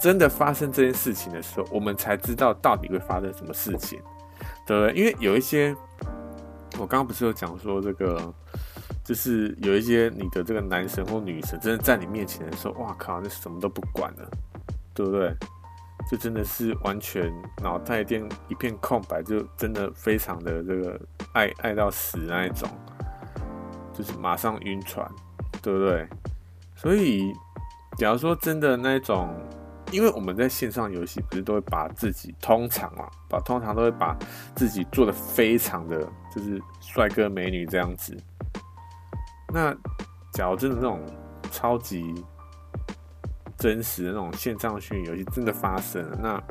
[0.00, 4.00] 真的发生这件事情的时候，我们才知道到底会发生什么事情。
[4.66, 4.92] 对？
[4.94, 5.74] 因为有一些，
[6.78, 8.34] 我刚刚不是有讲说这个，
[9.04, 14.30] 就是有一些你的这个男神或女神，真的在你面前的时候，哇靠，那什么都不管了，
[14.94, 15.34] 对不对？
[16.10, 21.00] 就真的是完全脑袋一片一片空白，就真的非常的这个
[21.32, 22.68] 爱爱到死那一种，
[23.92, 25.10] 就是马上晕船，
[25.62, 26.06] 对不对？
[26.74, 27.32] 所以，
[27.96, 29.28] 假如说真的那种。
[29.92, 34.16] 因为我们在线上游戏不是都会把自己通常啊，把通常都会把
[34.54, 36.00] 自己做的非常的
[36.34, 38.16] 就是帅哥美女这样子。
[39.52, 39.72] 那
[40.32, 41.00] 假如真的那种
[41.52, 42.12] 超级
[43.56, 46.42] 真实的那种线上虚拟游戏真的发生了，那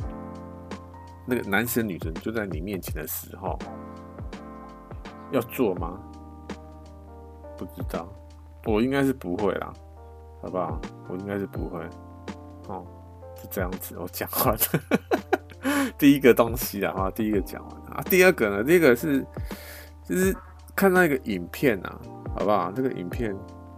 [1.28, 3.60] 那个男神女神就在你面前的时候，
[5.32, 6.00] 要做吗？
[7.58, 8.08] 不知道，
[8.63, 9.74] 我应该是不会啦，
[10.41, 10.80] 好不好？
[11.10, 11.86] 我应该是不会，
[12.69, 12.86] 哦。
[13.56, 14.60] 这样子，我讲完了
[15.98, 18.04] 第一个东西啊，第一个讲完啊。
[18.10, 19.26] 第二个呢，第一个是
[20.04, 20.36] 就是
[20.76, 21.98] 看到一个影片啊，
[22.38, 22.70] 好不好？
[22.74, 23.34] 这个影片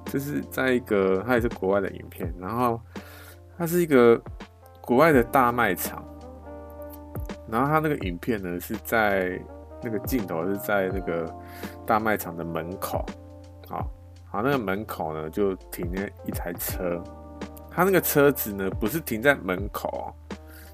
[0.05, 2.81] 就是在一个，它也是国外的影片，然后
[3.55, 4.19] 它是一个
[4.81, 6.03] 国外的大卖场，
[7.47, 9.39] 然后它那个影片呢是在
[9.83, 11.31] 那个镜头是在那个
[11.85, 13.05] 大卖场的门口，
[13.69, 13.87] 好，
[14.25, 16.99] 好，那个门口呢就停了一台车。
[17.77, 20.11] 他那个车子呢，不是停在门口，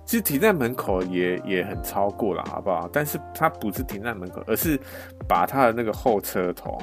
[0.05, 2.89] 其实停在门口也也很超过了，好不好？
[2.93, 4.79] 但是他不是停在门口，而是
[5.27, 6.81] 把他的那个后车头，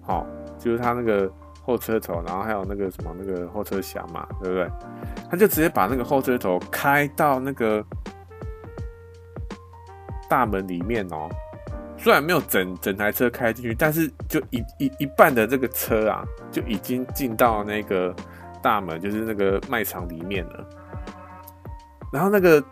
[0.00, 0.26] 好，
[0.58, 4.68] 就是他那个后车头，然后还有那个什么那个后车厢嘛，对不对？
[5.30, 7.84] 他就直接把那个后车头开到那个
[10.28, 11.28] 大门里面哦。
[11.96, 18.12] 虽然没有整整台车开进去，但是就一一一半的这个车啊，就已经进到那个。
[18.62, 20.68] 大门就是那个卖场里面了，
[22.12, 22.62] 然后那个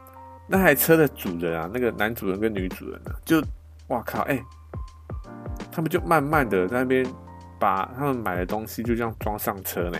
[0.46, 3.42] 那台车的主人啊，那个男主人跟女主人呢，就
[3.88, 4.40] 哇靠，哎、
[5.72, 7.04] 他们就慢慢的在那边
[7.58, 9.98] 把他们买的东西就这样装上车呢。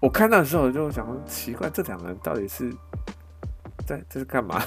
[0.00, 2.72] 我看到的时候就想说，奇怪，这两个人到底是
[3.86, 4.62] 在这是干嘛？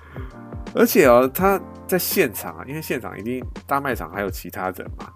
[0.74, 5.10] 而且哦，他在现场啊，因为现场一定大卖场还有其他人嘛，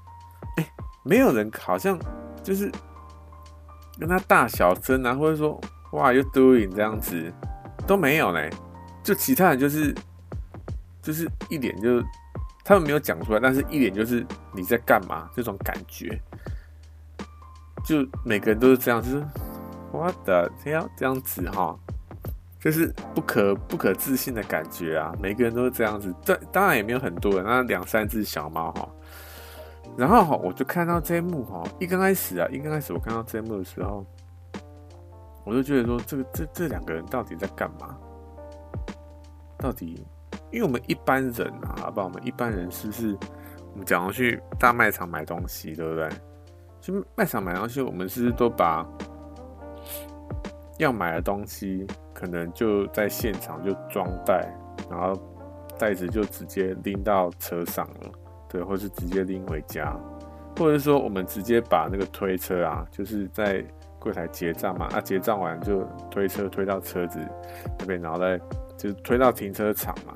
[0.56, 0.66] 哎、
[1.04, 1.98] 没有人好像
[2.42, 2.72] 就是。
[3.98, 5.60] 跟他大小声啊，或者说
[5.92, 7.32] 哇，you doing 这样子
[7.86, 8.50] 都没有嘞，
[9.02, 9.94] 就其他人就是
[11.00, 12.02] 就是一脸就
[12.64, 16.20] 他们没有讲出来，但是一脸就是你在干嘛这种感觉，
[17.84, 19.24] 就每个人都是这样，就是
[19.92, 21.78] what the hell 这样子哈，
[22.58, 28.88] 就是不可不可置信的感觉啊，每个人都是这样子，这当然也没有很多人，那两三只小猫哈。
[29.96, 34.04] 然后哈，我就看到这一幕哈，一刚开始啊，一刚开始我看到这一幕的时候，
[35.44, 37.96] 我就觉得说，这个这这两个人到底在干嘛？
[39.56, 40.06] 到底，
[40.50, 42.00] 因为我们一般人啊，好不？
[42.00, 43.16] 我们一般人是不是？
[43.72, 46.08] 我们讲要去大卖场买东西，对不对？
[46.80, 48.86] 去卖场买东西，我们是不是都把
[50.78, 54.52] 要买的东西，可能就在现场就装袋，
[54.90, 55.14] 然后
[55.78, 58.12] 袋子就直接拎到车上了。
[58.54, 59.92] 对，或是直接拎回家，
[60.56, 63.64] 或者是说我们直接把那个推车啊，就是在
[63.98, 67.18] 柜台结账嘛，啊结账完就推车推到车子
[67.80, 68.38] 那边，然后再
[68.78, 70.14] 就是推到停车场嘛，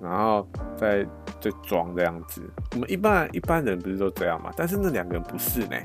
[0.00, 1.04] 然后再
[1.42, 2.40] 再装这样子。
[2.72, 4.50] 我们一般一般人不是都这样嘛？
[4.56, 5.76] 但是那两个人不是呢，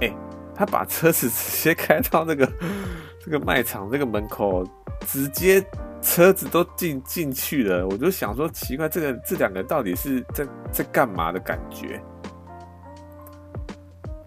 [0.00, 0.12] 哎、
[0.52, 2.44] 他把车子直接开到那个
[3.24, 4.64] 这个卖场这个门口，
[5.06, 5.64] 直接。
[6.02, 12.02] 车子都进进去了，我就想说奇怪，这个这两个到底是在在干嘛的感觉？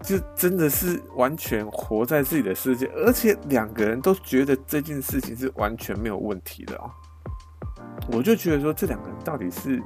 [0.02, 6.90] 就真的是完全活在自己的世界，而且两个人都觉得这件事情是完全没有问题的哦。
[8.12, 9.82] 我就觉得说，这两个人到底是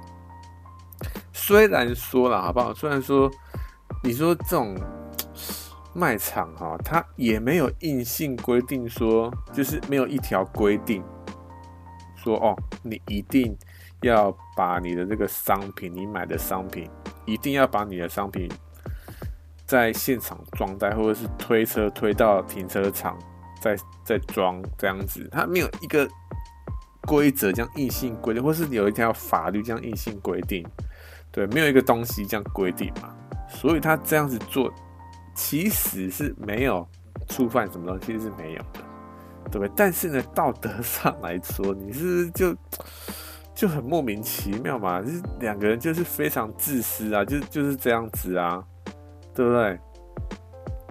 [1.32, 2.74] 虽然说了，好不好？
[2.74, 3.30] 虽然说，
[4.02, 4.76] 你说这种
[5.94, 11.00] 卖场哈，它也没有硬性规定说，就是没有一条规定
[12.22, 13.56] 说哦，你一定
[14.02, 16.90] 要把你的这个商品，你买的商品，
[17.24, 18.50] 一定要把你的商品
[19.64, 23.18] 在现场装袋，或者是推车推到停车场
[23.60, 26.08] 再再装这样子，它没有一个
[27.02, 30.66] 规则这样硬性规定，或是有一条法律这样硬性规定。
[31.30, 33.14] 对，没有一个东西这样规定嘛，
[33.48, 34.72] 所以他这样子做，
[35.34, 36.88] 其实是没有
[37.28, 38.80] 触犯什么东西是没有的，
[39.50, 39.72] 对不对？
[39.76, 42.54] 但是呢，道德上来说，你是就
[43.54, 48.62] 就很莫名其妙嘛，就是两个人就是非常自私啊，就就是这样子啊，
[49.34, 49.78] 对不对？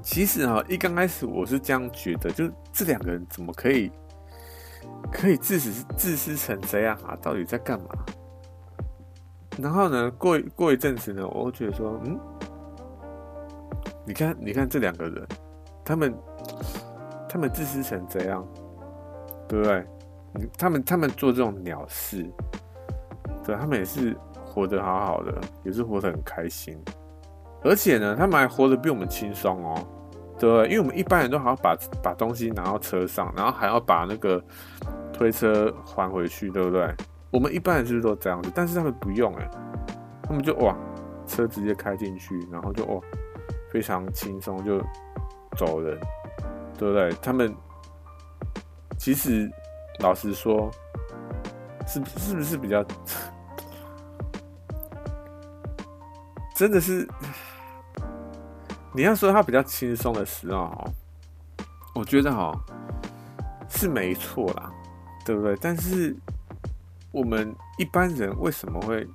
[0.03, 3.91] 其实啊，一刚开始我是这样觉得，就这两个人怎么可以
[5.11, 7.17] 可以自私自私成这样啊？
[7.21, 7.87] 到底在干嘛？
[9.59, 12.19] 然后呢，过过一阵子呢，我会觉得说，嗯，
[14.05, 15.27] 你看，你看这两个人，
[15.83, 16.13] 他们，
[17.29, 18.45] 他们自私成这样，
[19.47, 19.85] 对不对？
[20.57, 22.23] 他们他们做这种鸟事，
[23.43, 24.15] 对，他们也是
[24.45, 26.77] 活得好好的，也是活得很开心，
[27.63, 29.75] 而且呢，他们还活得比我们轻松哦，
[30.37, 30.67] 对不对？
[30.67, 34.43] 因为我们一般人都还要把把东西拿到车上，然后还要把那个
[35.11, 36.93] 推车还回去，对不对？
[37.31, 38.51] 我们一般人是不是都这样子？
[38.53, 39.49] 但是他们不用哎、
[40.21, 40.77] 他们就哇，
[41.25, 43.01] 车直接开进去，然后就哇，
[43.71, 44.79] 非常轻松就
[45.57, 45.99] 走人，
[46.77, 47.11] 对不对？
[47.21, 47.53] 他们
[48.97, 49.49] 其实
[49.99, 50.69] 老实说，
[51.87, 52.83] 是是不是比较
[56.55, 57.07] 真的是？
[58.93, 60.71] 你要说他比较轻松的时候，
[61.93, 62.53] 我觉得哈
[63.69, 64.71] 是没错啦，
[65.25, 65.57] 对不对？
[65.59, 66.15] 但是。
[67.13, 69.07] 我们一般人为什么会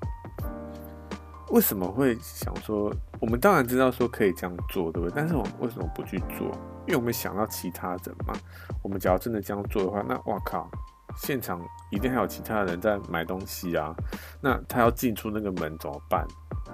[1.51, 2.93] 为什么会想说？
[3.21, 5.13] 我们当然知道说可以这样做，对不对？
[5.15, 6.51] 但是我们为什么不去做？
[6.87, 8.35] 因为我们想到其他人嘛。
[8.83, 10.69] 我们假如真的这样做的话，那哇靠，
[11.17, 11.61] 现场
[11.91, 13.95] 一定还有其他人在买东西啊。
[14.41, 16.27] 那他要进出那个门怎么办？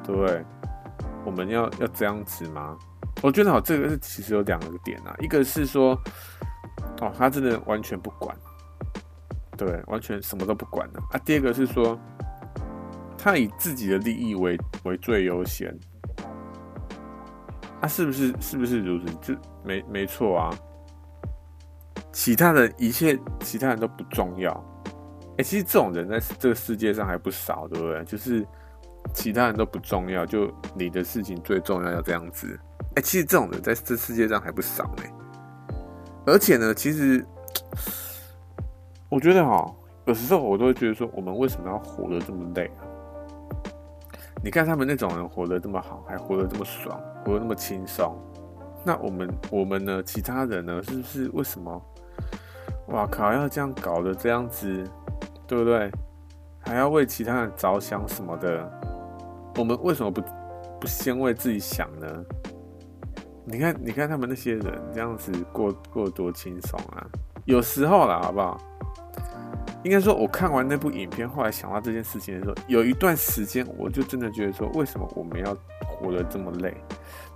[0.04, 0.44] 对不对？
[1.24, 2.76] 我们要要这样子吗？
[3.22, 5.14] 我觉得好，这个是其实有两个点啊。
[5.18, 6.00] 一个是说，
[7.00, 8.36] 哦，他真的完全不管。
[9.56, 11.18] 对，完全什么都不管了啊！
[11.24, 11.98] 第二个是说，
[13.18, 15.76] 他以自己的利益为为最优先，
[17.80, 19.34] 啊，是不是是不是如此？
[19.34, 20.50] 就没没错啊，
[22.12, 24.52] 其他的一切其他人都不重要。
[25.38, 28.04] 哎，其实这种人在这个世界上还不少，对不对？
[28.04, 28.46] 就是
[29.14, 32.58] 其他人都不重要，就你的事情最重要，要这样子。
[32.96, 35.04] 哎，其实这种人在这世界上还不少呢。
[36.26, 37.24] 而且呢，其实。
[39.10, 39.74] 我觉得哈，
[40.04, 42.84] 有时候我都会觉得说，我们为什么要活得这么累啊？
[44.42, 48.16] 你看他们那种人活得这么好，还活得这么爽，活得那么轻松，
[48.84, 50.02] 那我们我们呢？
[50.02, 50.82] 其他人呢？
[50.82, 51.82] 是不是为什么？
[52.88, 54.84] 哇靠，要这样搞得这样子，
[55.46, 55.90] 对不对？
[56.60, 58.70] 还要为其他人着想什么的？
[59.56, 60.22] 我们为什么不
[60.80, 62.06] 不先为自己想呢？
[63.44, 67.06] 你看，你看他们那些人这样子过过多轻松啊！
[67.44, 68.60] 有时候啦，好不好？
[69.84, 75.56] 应该说，我看完那部影片，后来想到这件事情的时候，有一段时间，我就真的觉得说，为什么我们要
[75.86, 76.76] 活得这么累？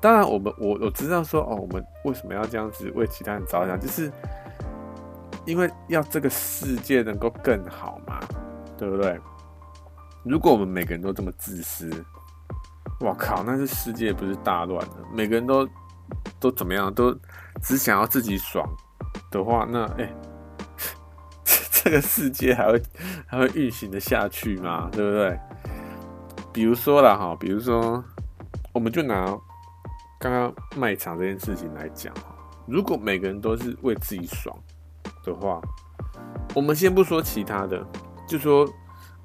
[0.01, 4.13] 当然，我们我我知道说，哦，我们为什么要这样子为其他人着想，就是
[5.47, 8.19] 因为要这个世界能够更好嘛，
[8.77, 9.17] 对不对？
[10.25, 11.89] 如果我们每个人都这么自私，
[12.99, 14.97] 我靠，那这世界不是大乱了？
[15.15, 15.69] 每个人都
[16.41, 17.17] 都怎么样，都
[17.63, 18.69] 只想要自己爽
[19.31, 20.13] 的话，那哎。
[21.83, 22.81] 这个世界还会
[23.27, 24.89] 还会运行得下去吗？
[24.93, 25.37] 对不对？
[26.53, 28.03] 比如说啦哈，比如说，
[28.73, 29.37] 我们就拿
[30.21, 32.37] 刚刚卖场这件事情来讲哈，
[32.69, 34.57] 如果每个人都是为自己爽
[35.25, 35.61] 的话，
[36.55, 37.85] 我们先不说其他的，
[38.29, 38.65] 就说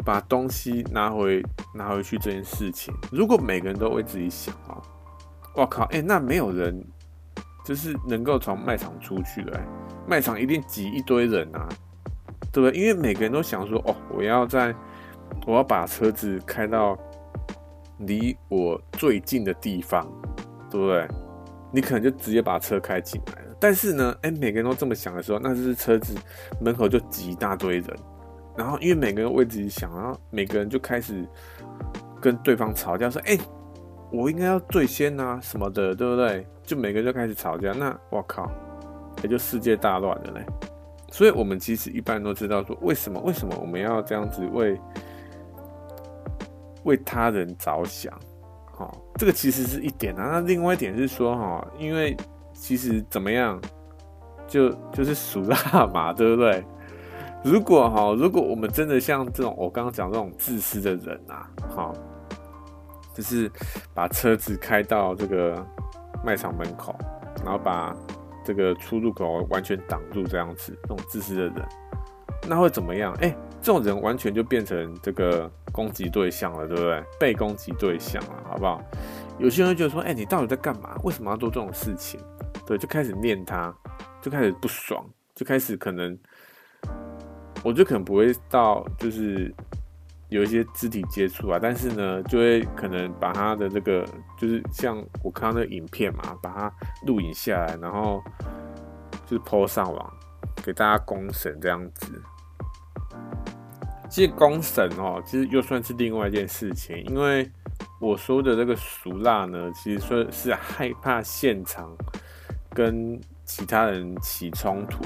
[0.03, 1.43] 把东西拿回
[1.75, 4.81] 拿回去这件事情，如果每个人都为自己想啊，
[5.53, 6.83] 我靠，哎，那没有人
[7.63, 9.61] 就是能够从卖场出去的，
[10.07, 11.69] 卖场一定挤一堆人啊。
[12.51, 12.79] 对不对？
[12.79, 14.73] 因为每个人都想说，哦，我要在，
[15.45, 16.97] 我要把车子开到
[17.99, 20.07] 离我最近的地方，
[20.69, 21.07] 对不对？
[21.71, 23.55] 你可能就直接把车开进来了。
[23.59, 26.15] 但是呢，哎，每个人都这么想的时候，那就是车子
[26.61, 27.97] 门口就挤一大堆人。
[28.55, 31.27] 然后，因为每个人为自己想，然后每个人就开始
[32.21, 33.37] 跟对方吵架，说，哎，
[34.11, 36.47] 我应该要最先啊什么的，对不对？
[36.63, 38.49] 就每个人就开始吵架，那我靠，
[39.21, 40.45] 也就世界大乱了嘞。
[41.17, 43.19] 所以，我们其实一般都知道说，为什么？
[43.21, 44.79] 为什么我们要这样子为
[46.83, 48.13] 为他人着想，
[48.71, 50.29] 好，这个其实是一点啊。
[50.33, 52.15] 那另外一点是说，哈，因为
[52.53, 53.59] 其实怎么样，
[54.47, 56.63] 就就是俗辣嘛，对不对？
[57.43, 61.95] 如果哈，如果我们真的像这种我刚刚讲这种自私的人啊，好，
[63.15, 63.51] 就是
[63.91, 65.65] 把车子开到这个
[66.23, 66.95] 卖场门口，
[67.43, 67.95] 然后把
[68.47, 71.67] 这个出入口完全挡住，这样子，这种自私的人，
[72.47, 73.13] 那会怎么样？
[73.21, 77.03] 哎、这种人完全就变成这个攻击对象了，对不对？
[77.19, 78.81] 被攻击对象了，好不好？
[79.37, 80.97] 有些人会觉得说，哎、你到底在干嘛？
[81.03, 82.17] 为什么要做这种事情？
[82.65, 83.75] 对，就开始念他，
[84.21, 86.17] 就开始不爽，就开始可能。
[87.63, 89.53] 我就可能不会到，就是
[90.29, 94.05] 有一些肢体接触啊，但是呢，就会可能把他的这个，
[94.37, 96.73] 就是像我看到那个影片嘛，把它
[97.05, 98.21] 录影下来，然后
[99.25, 100.13] 就是 po 上网
[100.63, 102.21] 给大家公审这样子。
[104.09, 107.49] 其实公审哦，其实又算是另外一件事情，因为
[107.99, 111.89] 我说的这个俗辣呢，其实说是害怕现场
[112.69, 115.03] 跟其他人起冲突。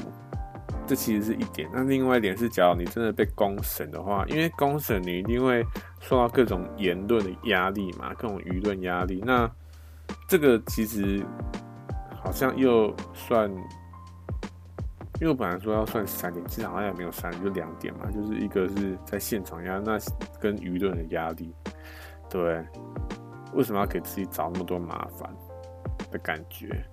[0.92, 5.66] 这其实是一点，那另外一点是，假如你真的被公审的话，因为公审你一定会
[6.02, 9.24] 受到各种言论的压力嘛，各种舆论压力。
[9.26, 9.50] 那
[10.28, 11.26] 这个其实
[12.22, 13.50] 好像又算，
[15.22, 19.98] 因为我本来说要算三点，其实好像也没有三点，就两点嘛，就是一个是在现场压，那
[20.42, 21.56] 跟舆论的压力，
[22.30, 22.62] 对，
[23.54, 25.34] 为什么要给自己找那么多麻烦
[26.12, 26.84] 的感觉？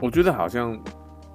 [0.00, 0.82] 我觉得好像。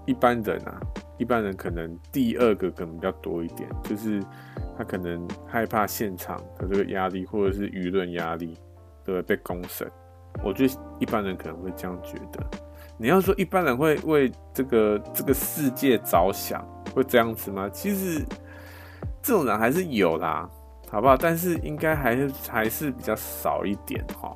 [0.05, 0.79] 一般人啊，
[1.17, 4.23] 一般人可能第二个可能比较多一点，就是
[4.77, 8.57] 他可能害怕现场的这个压力，或者是舆论压力，
[9.03, 9.89] 对，被公审。
[10.43, 12.43] 我觉得一般人可能会这样觉得。
[12.97, 17.69] 你要说一般人会为这个这个世界着想，会这样子吗？
[17.71, 18.25] 其实
[19.21, 20.49] 这种人还是有啦，
[20.89, 21.15] 好不好？
[21.15, 24.35] 但是应该还是还是比较少一点哈。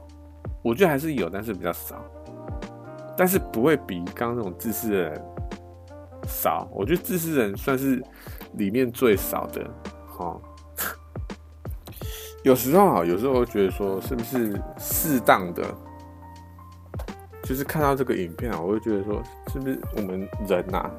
[0.62, 2.04] 我觉得还是有，但是比较少，
[3.18, 5.22] 但是不会比刚刚那种自私的人。
[6.28, 8.04] 少，我觉得自私人算是
[8.54, 9.70] 里面最少的，
[10.08, 10.40] 哈。
[12.44, 15.64] 有时候啊，有时候我觉得说，是不是适当的，
[17.44, 20.92] 就是看到这个影片啊，我会觉得说，是不是我们人呐、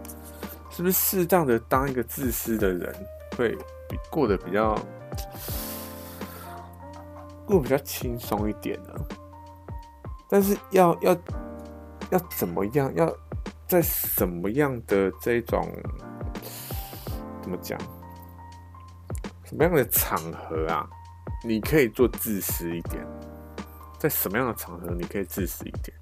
[0.71, 2.95] 是不是适当的当一个自私的人，
[3.37, 3.57] 会
[4.11, 4.75] 过得比较
[7.45, 8.95] 过比较轻松一点呢？
[10.31, 11.17] 但是要要
[12.11, 13.15] 要怎么样要？
[13.75, 15.69] 在什么样的这种
[17.43, 17.77] 怎么讲？
[19.43, 20.89] 什么样的场合啊，
[21.45, 23.05] 你可以做自私一点？
[23.99, 25.93] 在什么样的场合你可以自私一点？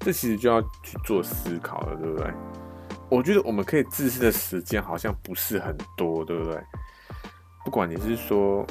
[0.00, 2.32] 这其实就要去做思考了，对不对？
[3.10, 6.58] 我觉得我们可以自私的时间好像不是很多，对不对？
[7.62, 8.64] 不管你是说，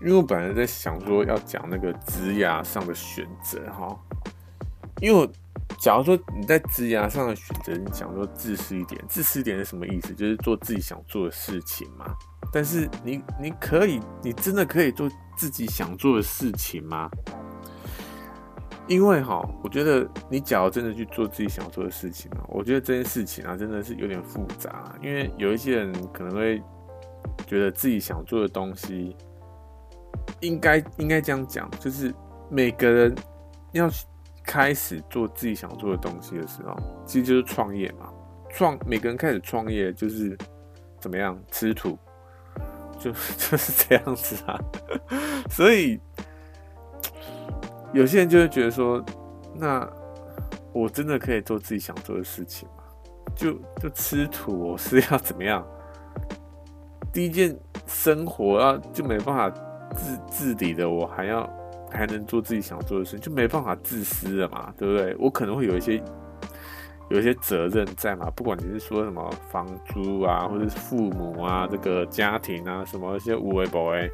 [0.00, 3.96] 因为我本来在想说要讲那个职涯上的选择哈，
[5.00, 5.32] 因为我。
[5.82, 10.14] 假如说你在职涯上的选择，你讲说自私一点，自私一点是什么意思？
[10.14, 12.06] 就是做自己想做的事情嘛。
[12.52, 17.10] 但是你你可以，你真的可以做自己想做的事情吗？
[18.86, 24.94] 因为哈，我觉得你假如真的去做自己想做的事情啊，我觉得这件事情啊真的是有点复杂。
[25.02, 26.62] 因为有一些人可能会
[27.44, 29.16] 觉得自己想做的东西，
[30.38, 32.14] 应该应该这样讲，就是
[32.48, 33.12] 每个人
[33.72, 34.06] 要去。
[34.44, 36.76] 开始做自己想做的东西的时候，
[37.06, 38.12] 其实就是创业嘛。
[38.50, 40.36] 创每个人开始创业就是
[41.00, 41.98] 怎么样吃土，
[42.98, 44.60] 就 就是这样子啊。
[45.48, 45.98] 所以
[47.92, 49.02] 有些人就会觉得说，
[49.54, 49.88] 那
[50.72, 52.84] 我真的可以做自己想做的事情吗？
[53.34, 55.66] 就就吃土，我是要怎么样？
[57.12, 59.50] 第一件生活要就没办法
[59.94, 61.48] 自自理的，我还要。
[61.92, 65.14] 还能做自己想做的事，就没办法自私了嘛，对不对？
[65.18, 66.02] 我可能会有一些
[67.10, 74.10] 有一些责任在嘛，不管你是说什么房租啊，或者是父母啊，这个家庭啊，什么一些无为不为，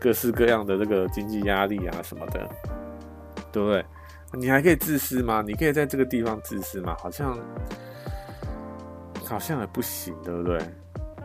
[0.00, 2.48] 各式各样的这个经济压力啊什么的，
[3.52, 3.84] 对不对？
[4.32, 5.42] 你还可以自私吗？
[5.46, 6.96] 你可以在这个地方自私吗？
[6.98, 7.38] 好像
[9.24, 10.58] 好像也不行，对不对？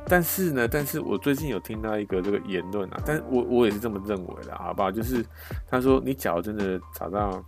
[0.08, 4.92] 但是呢，但是我最近有听到一个这个言论啊，但我我也是这么认为的，好不好？
[4.92, 5.26] 就是
[5.68, 7.44] 他说，你假如真的找到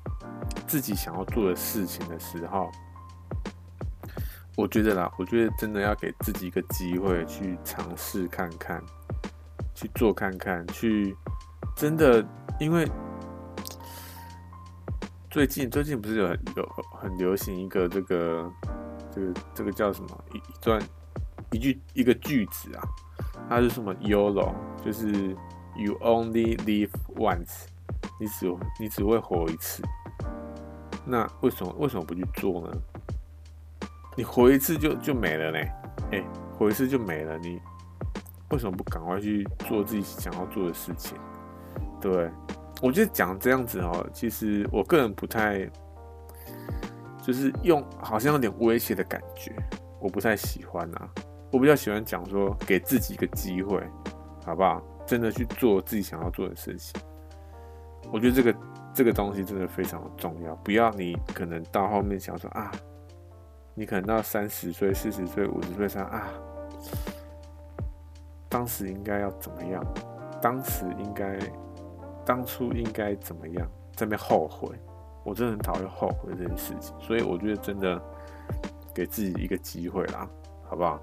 [0.66, 2.72] 自己想要做的事情的时候，
[4.56, 8.82] 我觉得啦，我觉得真的要给自己一个机会去尝试看看，
[9.76, 11.16] 去做看看，去
[11.76, 12.26] 真的，
[12.60, 12.90] 因为
[15.30, 18.52] 最近最近不是有很有很流行一个这个
[19.12, 20.82] 这个这个叫什么一一段。
[21.52, 22.84] 一句一个句子啊，
[23.50, 25.36] 它是什么 YOLO，就是
[25.76, 27.66] You only live once，
[28.20, 29.84] 你只你只会活一次。
[31.06, 32.78] 那为什么为什么不去做呢？
[34.16, 35.60] 你活一次就就没了呢？
[36.12, 36.24] 哎、
[36.58, 37.62] 活一次就没了，你
[38.50, 41.18] 为什么不赶快去做自己想要做的事情？
[42.02, 42.30] 对，
[42.82, 45.70] 我觉得讲这样子哦，其实我个人不太，
[47.22, 49.54] 就是用好像有点威胁的感觉，
[50.00, 51.10] 我不太喜欢啊。
[51.52, 53.82] 我比较喜欢讲说，给自己一个机会，
[54.46, 54.82] 好不好？
[55.06, 57.00] 真的去做自己想要做的事情。
[58.12, 58.56] 我觉得这个
[58.94, 60.54] 这个东西真的非常重要。
[60.58, 62.70] 不要你可能到后面想说啊，
[63.74, 66.28] 你可能到三十岁、四十岁、五十岁上啊，
[68.50, 69.82] 当时应该要怎么样？
[70.42, 71.40] 当时应该
[72.26, 73.66] 当初应该怎么样？
[73.96, 74.70] 在那边后悔，
[75.24, 76.94] 我真的很讨厌后悔这件事情。
[77.00, 78.02] 所以我觉得真的
[78.94, 80.30] 给自己一个机会啦。
[80.70, 81.00] 好不好？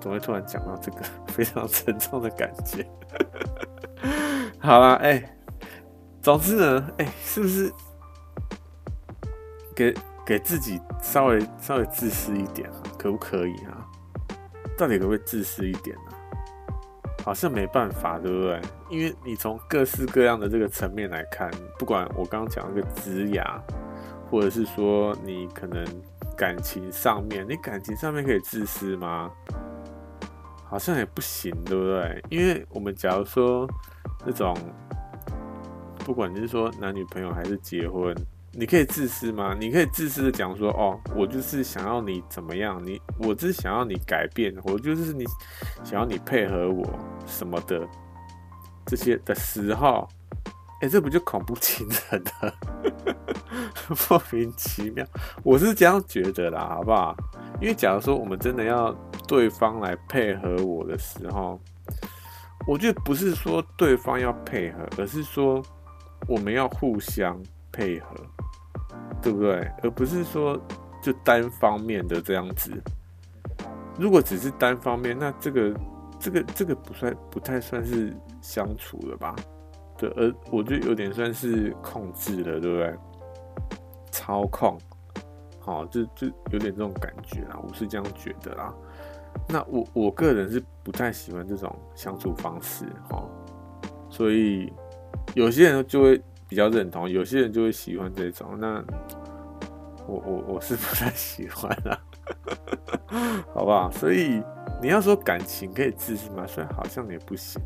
[0.00, 2.86] 怎么会突然讲到这个 非常沉重的感觉？
[4.58, 5.36] 好啦，哎、
[6.22, 7.72] 总之呢，哎、是不是
[9.74, 9.94] 给
[10.24, 12.82] 给自己稍微稍微自私一点啊？
[12.98, 13.86] 可不可以啊？
[14.76, 16.16] 到底可不可以自私一点呢、
[17.24, 18.60] 好像没办法，对不对？
[18.88, 23.60] 因为你从各式各样的这个层面来看，不管我刚刚讲那个职涯，
[24.30, 25.84] 或者是说你可能。
[26.38, 29.28] 感情上面，你感情上面可以自私吗？
[30.64, 32.22] 好像也不行，对不对？
[32.30, 33.68] 因为我们假如说
[34.24, 34.56] 那种，
[36.04, 38.14] 不管你是说男女朋友还是结婚，
[38.52, 39.56] 你可以自私吗？
[39.58, 45.24] 你可以自私的讲说，哦，我就是想要你怎么样，你我只是想要你改变，我就是你
[45.82, 46.86] 想要你配合我
[47.26, 47.84] 什么的
[48.86, 50.08] 这些的时候。
[50.80, 52.54] 哎、这不就恐怖情人的
[54.08, 55.04] 莫名其妙？
[55.42, 57.16] 我是这样觉得啦，好不好？
[57.60, 58.92] 因为假如说我们真的要
[59.26, 61.60] 对方来配合我的时候，
[62.66, 65.60] 我觉得不是说对方要配合，而是说
[66.28, 67.36] 我们要互相
[67.72, 68.14] 配合，
[69.20, 69.68] 对不对？
[69.82, 70.56] 而不是说
[71.02, 72.70] 就单方面的这样子。
[73.98, 75.74] 如果只是单方面，那这个、
[76.20, 79.34] 这个、这个不算，不太算是相处了吧？
[79.98, 82.94] 对，而我觉得有点算是控制了，对不对？
[84.12, 84.78] 操控，
[85.58, 88.72] 好，就就有点这种感觉啦，我是这样觉得啦。
[89.48, 93.22] 那我我个人是不太喜欢这种相处方式，哈，
[94.08, 94.72] 所以
[95.34, 98.58] 有些人就会比较认同，有些人就会喜欢这种。
[98.58, 98.82] 那
[100.06, 102.00] 我我我是不太喜欢啦，
[103.54, 103.90] 好不好？
[103.90, 104.42] 所以
[104.80, 106.46] 你要说感情可以自私吗？
[106.46, 107.60] 所以好像也不行。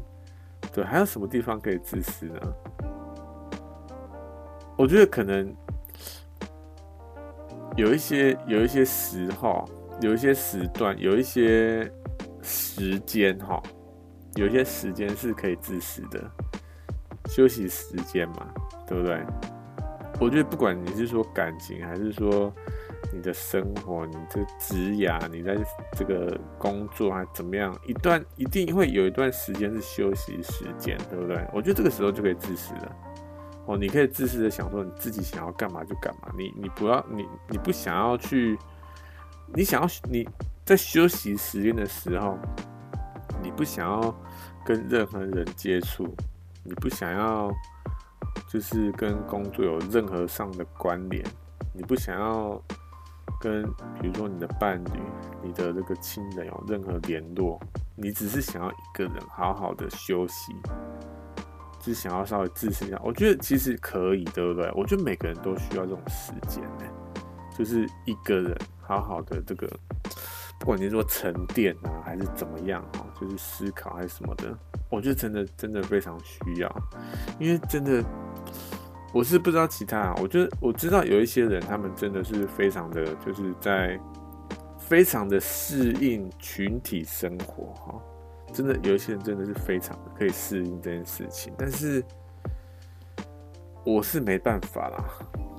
[0.73, 2.41] 对，还有什么地方可以自私呢？
[4.77, 5.55] 我觉得可能
[7.77, 9.69] 有一些、有一些时候、
[10.01, 11.91] 有一些时段、有一些
[12.43, 13.63] 时间，哈，
[14.37, 16.19] 有一些时间是可以自私的，
[17.27, 18.49] 休息时间嘛，
[18.87, 19.21] 对不对？
[20.19, 22.53] 我觉得不管你是说感情，还是说。
[23.13, 25.55] 你的生活，你这职涯，你在
[25.93, 27.79] 这个工作还怎么样？
[27.87, 31.47] 一段一定会有一段时间是休息时间，对不对？
[31.53, 32.97] 我觉得这个时候就可以自私了。
[33.67, 38.59] 哦，你可以自私的想说你自己想要干嘛就干嘛，你你不要你你不想要去，
[39.55, 40.27] 你想要你
[40.65, 42.39] 在休息时间的时候，
[43.43, 44.15] 你不想要
[44.65, 46.09] 跟任何人接触，
[46.65, 47.53] 你不想要
[48.49, 51.23] 就是跟工作有任何上的关联，
[51.75, 52.61] 你不想要。
[53.43, 53.65] 跟
[54.01, 55.01] 比如说你的伴侣、
[55.43, 57.61] 你的这个亲人有任何联络，
[57.97, 60.55] 你只是想要一个人好好的休息，
[61.81, 64.71] 只想要稍微自私一下，我觉得其实可以，对不对？
[64.77, 66.85] 我觉得每个人都需要这种时间呢，
[67.59, 69.69] 就是一个人好好的这个，
[70.61, 74.57] 不管你说沉淀啊，还是怎么样啊，就是思考还是什么的，
[74.89, 76.73] 我觉得真的真的非常需要，
[77.41, 78.05] 因为真的。
[79.13, 84.01] 我是不知道其他啊，我觉得我知道有一些人，他们真的是非常的，就是在
[84.79, 88.03] 非常的适应群体生活哈。
[88.55, 92.03] 真的有一些人真的是非常可以适应这件事情，但是
[93.85, 95.05] 我是没办法啦，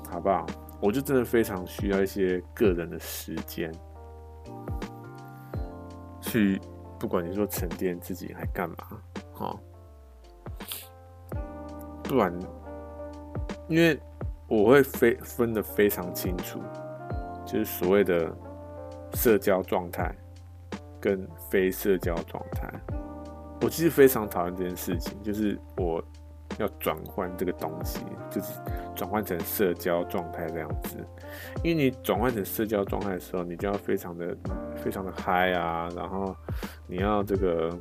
[0.09, 0.45] 好不好？
[0.81, 3.71] 我就真的非常需要一些个人的时间，
[6.21, 6.59] 去
[6.99, 8.75] 不管你说沉淀自己还干嘛
[9.31, 9.59] 哈，
[12.03, 12.33] 不然。
[13.67, 13.99] 因为
[14.47, 16.59] 我会非分得非常清楚，
[17.45, 18.31] 就是所谓的
[19.13, 20.13] 社交状态
[20.99, 22.69] 跟非社交状态。
[23.61, 26.03] 我其实非常讨厌这件事情，就是我
[26.59, 27.99] 要转换这个东西，
[28.29, 28.59] 就是
[28.93, 30.97] 转换成社交状态这样子。
[31.63, 34.37] 因为你转换成社交状态的时候，你就要非常的
[34.75, 36.35] 非常的嗨啊，然后
[36.85, 37.75] 你要这个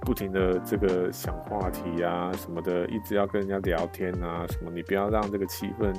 [0.00, 5.94] 不停的这个想话题啊什么的，一直要跟人家聊天啊什么，你不要让这个气氛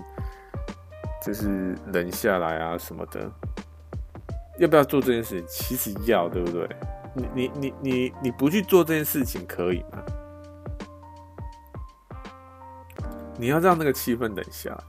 [1.23, 3.31] 就是冷下来啊什么的。
[4.59, 5.47] 要不要做这件事情？
[5.47, 6.67] 其实要，对不对？
[7.15, 10.03] 你你你你你不去做这件事情可以吗？
[13.37, 14.83] 你要让那个气氛冷下来。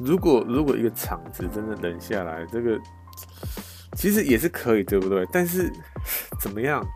[0.00, 2.78] 如果如果一个场子真的冷下来，这个
[3.94, 5.26] 其实也是可以，对不对？
[5.32, 5.72] 但是
[6.44, 6.86] 怎么样？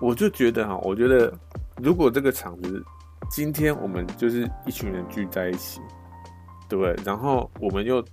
[0.00, 1.32] 我就觉得哈，我觉得
[1.78, 2.84] 如果这个场子
[3.30, 5.80] 今天我们就是一群人聚在一起，
[6.68, 6.94] 对不对？
[7.06, 8.04] 然后我们又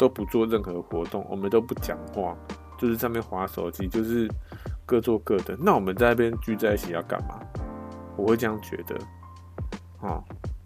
[0.00, 2.36] 都不做任何活动，我们都不讲话，
[2.76, 4.28] 就是上面划手机，就是
[4.84, 5.56] 各做各的。
[5.60, 7.38] 那我们在那边聚在一起要干嘛？
[8.16, 8.98] 我会这样觉得。
[10.00, 10.20] 啊，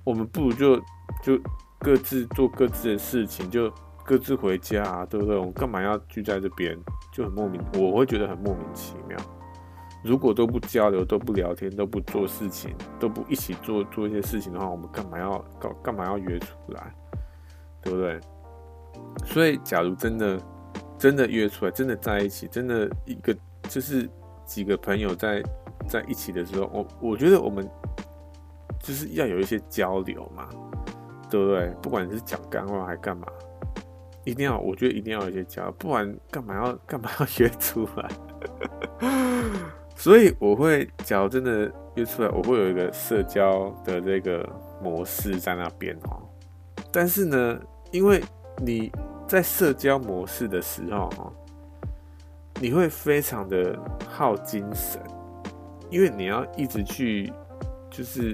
[0.04, 0.78] 我们不如就
[1.22, 1.38] 就。
[1.82, 3.72] 各自做各自的事情，就
[4.04, 5.36] 各自回家啊，对不对？
[5.36, 6.76] 我们干嘛要聚在这边？
[7.12, 9.16] 就很莫名，我会觉得很莫名其妙。
[10.02, 15.70] 如果都不交流、都不聊天、都不做事情、都不一起做做一些事情的话，我们干嘛要搞？
[15.82, 16.94] 干嘛要约出来？
[17.82, 18.20] 对不对？
[19.26, 20.40] 所以，假如真的
[20.98, 23.36] 真的约出来，真的在一起，真的一个
[23.68, 24.08] 就是
[24.44, 25.42] 几个朋友在
[25.88, 27.68] 在一起的时候，我我觉得我们
[28.80, 30.48] 就是要有一些交流嘛。
[31.30, 31.72] 对不对？
[31.80, 33.24] 不管你是讲干话还干嘛，
[34.30, 38.08] 一定要，我觉得一定要有一些交，不然干嘛要干嘛要约出来？
[39.96, 44.48] 所以我会，假如真的约出来，我会有一个社交的这个
[44.80, 46.22] 模式在那边哦。
[46.92, 47.60] 但是呢，
[47.90, 48.22] 因为
[48.58, 48.92] 你
[49.26, 51.10] 在社交模式的时候，
[52.60, 53.76] 你会非常的
[54.08, 55.02] 耗精神，
[55.90, 57.32] 因为你要一直去，
[57.90, 58.32] 就是。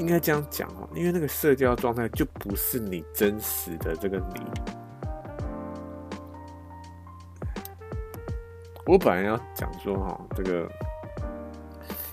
[0.00, 4.40] 应该这样讲哦，因为那个社交状态就不是你真实的这个你。
[8.86, 10.66] 我本来要讲说哈，这个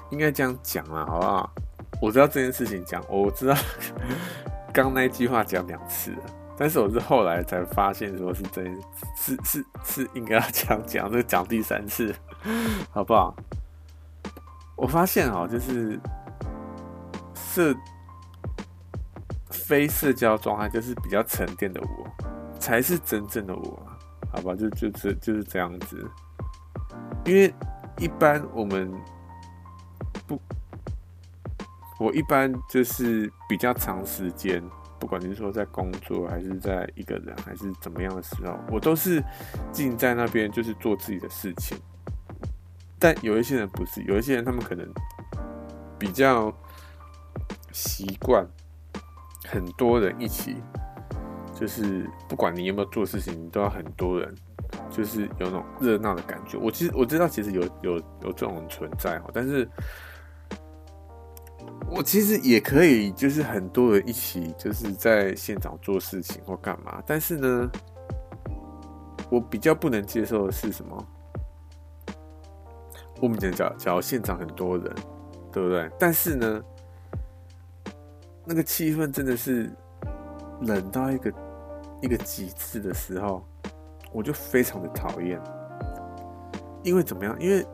[0.09, 1.49] 应该这样讲了，好不好？
[2.01, 3.55] 我知道这件事情讲，我知道
[4.73, 6.23] 刚那句话讲两次了，
[6.57, 8.65] 但是我是后来才发现说是真，
[9.15, 12.13] 是是是应该要这样讲，这讲第三次，
[12.91, 13.33] 好不好？
[14.75, 15.97] 我发现哦，就是。
[17.57, 17.75] 这
[19.49, 22.07] 非社交状态就是比较沉淀的我，
[22.59, 23.83] 才是真正的我，
[24.31, 24.53] 好吧？
[24.53, 26.07] 就就是就是这样子。
[27.25, 27.51] 因为
[27.97, 28.93] 一般我们
[30.27, 30.39] 不，
[31.99, 34.63] 我一般就是比较长时间，
[34.99, 39.19] 不管你是说在工作，还是在一个人，还是怎么样的时候，我都是
[39.71, 41.75] 静在那边，就是做自己的事情。
[42.99, 44.87] 但有一些人不是，有一些人他们可能
[45.97, 46.55] 比较。
[47.77, 48.43] 习惯
[49.47, 50.55] 很多人一起，
[51.53, 54.33] 就是不管你有没有做事情，你都要很多人，
[54.89, 56.57] 就是有那种热闹的感觉。
[56.57, 59.69] 我其实我知道，其实有有有这种存在哈，但是
[61.91, 66.99] 我其实也可以，就是很多人一起，就是在现场做事情或干嘛。
[67.05, 67.69] 但是呢，
[69.29, 71.07] 我比较不能接受的是什么？
[73.21, 74.95] 我们讲讲，假如现场很多人，
[75.51, 75.87] 对不对？
[75.99, 76.59] 但是呢？
[78.49, 79.69] 那个气氛真的是
[80.61, 81.33] 冷到一个
[82.01, 83.45] 一个极致的时候，
[84.13, 85.37] 我就非常的讨厌。
[86.81, 87.35] 因为怎么样？
[87.41, 87.65] 因为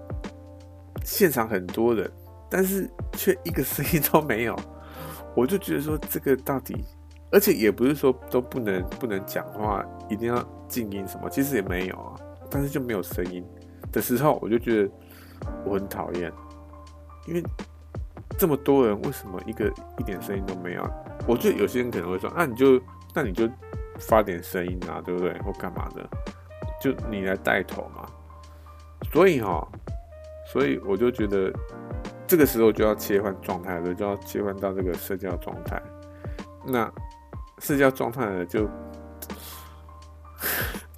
[1.06, 2.12] 现场很多人，
[2.50, 4.58] 但是却一个声音都没有，
[5.36, 6.84] 我就觉得说这个到底，
[7.32, 12.16] 而且也不是说都不能不能讲话，一定要静音什么，其实也没有啊。
[12.50, 13.46] 但是就没有声音
[13.92, 14.92] 的时候，我就觉得
[15.66, 16.34] 我很讨厌，
[17.28, 17.44] 因为。
[18.38, 20.90] 这么多人，为什么一个一点声音都没有？
[21.28, 22.82] 我觉得有些人可能会说：“那你就
[23.14, 23.50] 那你就
[24.00, 25.38] 发点声音啊，对不对？
[25.42, 26.10] 或干嘛的？
[26.82, 28.06] 就你来带头嘛。”
[29.12, 29.68] 所以哈，
[30.52, 31.54] 所以我就觉得
[32.28, 35.82] 这个时候就要切换状态了，就要切换到这个社交状态。
[36.66, 36.92] 那
[37.60, 38.70] 社交状态呢，就。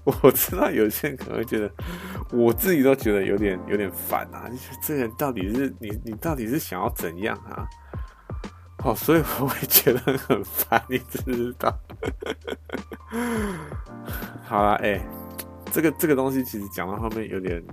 [0.21, 1.71] 我知道有些人可能会觉得，
[2.31, 4.49] 我自己都觉得有点有点烦啊！
[4.81, 7.67] 这人到底是你你到底是想要怎样啊？
[8.79, 11.75] 好，所以我会觉得很烦， 你知不知道？
[14.43, 15.01] 好了，哎、
[15.71, 17.63] 这个这个东西其实讲到后面有点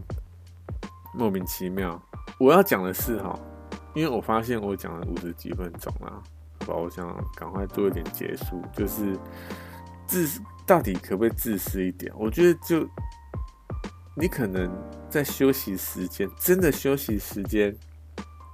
[1.14, 2.00] 莫名其妙。
[2.38, 3.38] 我要讲的是哈，
[3.94, 6.22] 因为我发现我讲了五十几分钟了，
[6.66, 9.18] 好吧，我想赶快做一点结束，就是
[10.06, 10.40] 自私。
[10.64, 12.10] 到底可不可以自私一点？
[12.16, 12.88] 我觉得就
[14.14, 14.70] 你可能
[15.08, 17.74] 在休息时间，真的休息时间，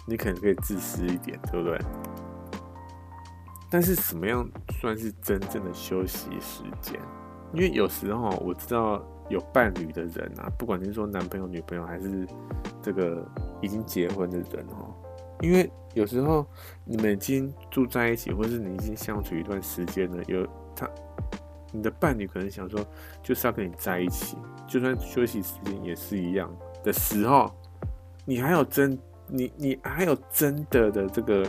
[0.06, 1.78] 你可能可以自私一点，对不对？
[3.70, 4.48] 但是什么样
[4.80, 6.98] 算是真正的休息时间？
[7.52, 12.26] 因为有时候我知道有伴侣的人啊，不管是说男朋友、女朋友，还是
[12.80, 13.26] 这个
[13.60, 14.94] 已经结婚的人哦，
[15.40, 16.46] 因为有时候
[16.84, 20.46] 你们已经住在一起，或是你已经相处一段时间了，有
[20.76, 20.88] 他，
[21.78, 22.84] 你的伴侣可能想说，
[23.22, 26.50] 就是要跟你在一起，就算休息时间也是一样
[26.82, 27.50] 的时候，
[28.24, 28.98] 你还有真，
[29.28, 31.46] 你你还有真的的这个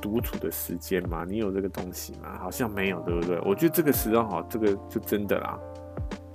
[0.00, 1.24] 独处的时间吗？
[1.26, 2.36] 你有这个东西吗？
[2.38, 3.40] 好像没有，对不对？
[3.46, 5.58] 我觉得这个时候哈，这个就真的啦。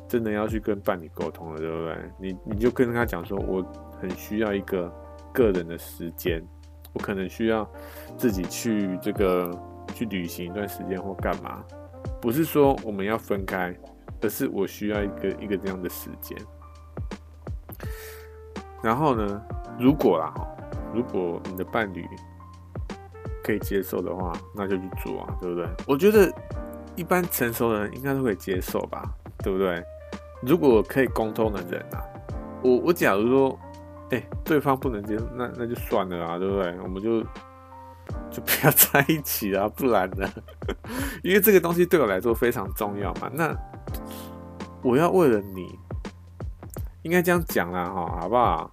[0.09, 1.97] 真的要去跟伴侣沟通了，对不对？
[2.17, 3.61] 你你就跟他讲说，我
[3.99, 4.89] 很需要一个
[5.33, 6.41] 个人的时间，
[6.93, 7.69] 我可能需要
[8.15, 9.51] 自己去这个
[9.93, 11.61] 去旅行一段时间或干嘛。
[12.21, 13.75] 不是说我们要分开，
[14.21, 16.37] 而是我需要一个一个这样的时间。
[18.83, 19.41] 然后呢，
[19.79, 20.33] 如果啦，
[20.93, 22.05] 如果你的伴侣
[23.43, 25.67] 可以接受的话，那就去做啊，对不对？
[25.87, 26.31] 我觉得
[26.95, 29.03] 一般成熟的人应该都会接受吧，
[29.39, 29.83] 对不对？
[30.41, 32.03] 如果可以沟通的人啊，
[32.61, 33.59] 我我假如说，
[34.11, 36.79] 哎、对方不能接受，那那就算了啊，对不对？
[36.81, 37.23] 我们就
[38.37, 40.29] 就不要 在一起啊，不然呢？
[41.23, 43.31] 因为这个东西对我来说非常重要嘛。
[43.33, 43.51] 那
[44.83, 45.67] 我要为了你，
[47.01, 48.71] 应该这样讲啦，哈，好不好？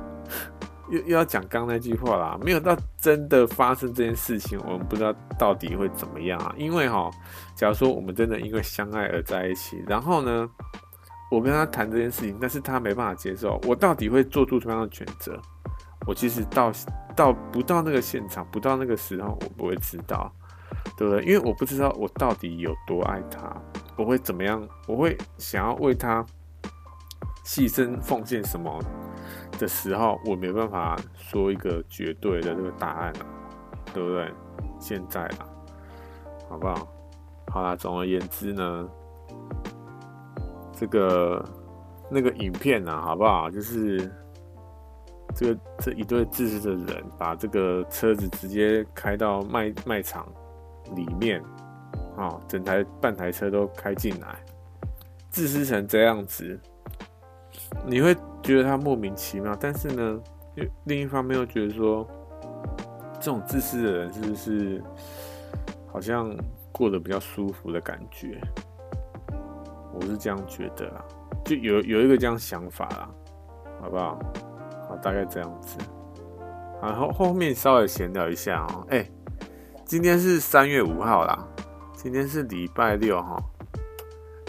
[0.92, 6.54] 又又要讲刚那句话啦，没有到真的发生这件事情，我们不知道到底会怎么样啊。
[6.58, 7.10] 因为哈，
[7.54, 10.46] 假如说我们真的因为相爱而在一起，然后呢，
[11.30, 15.40] 我跟他谈这件事情，但是他没办法接受，我到底会做出什么样的选择？
[16.06, 16.72] 我其实到
[17.14, 20.32] 到不到那个现场，不到那个时候，我不会知道，
[20.96, 21.24] 对不对？
[21.24, 23.54] 因为我不知道我到底有多爱他，
[23.96, 24.66] 我会怎么样？
[24.86, 26.24] 我会想要为他
[27.44, 28.78] 牺牲奉献什么？
[29.58, 33.26] 的时候，我没办法说一个绝对的这个答案了，
[33.92, 34.32] 对不对？
[34.78, 35.46] 现在啦，
[36.48, 36.88] 好不好？
[37.48, 38.88] 好啦，总而言之呢，
[40.72, 41.44] 这个
[42.08, 43.50] 那个影片啊，好不好？
[43.50, 44.10] 就是
[45.34, 50.26] 这个这一对自私的人，把这个车子直接开到卖卖场
[50.94, 51.42] 里面，
[52.16, 54.38] 啊，整台半台车都开进来，
[55.30, 56.58] 自私成这样子。
[57.86, 60.20] 你会觉得他莫名其妙，但是呢，
[60.84, 62.06] 另一方面又觉得说，
[63.20, 64.82] 这种自私的人是不是
[65.86, 66.36] 好像
[66.72, 68.40] 过得比较舒服的感觉？
[69.94, 71.04] 我是这样觉得啦，
[71.44, 73.10] 就有有一个这样想法啦，
[73.82, 74.18] 好不好？
[74.96, 75.78] 大概这样子。
[76.82, 79.08] 然后后面稍微闲聊一下哦、喔，哎、
[79.84, 81.46] 今天是三月五号啦，
[81.94, 83.36] 今天是礼拜六哈。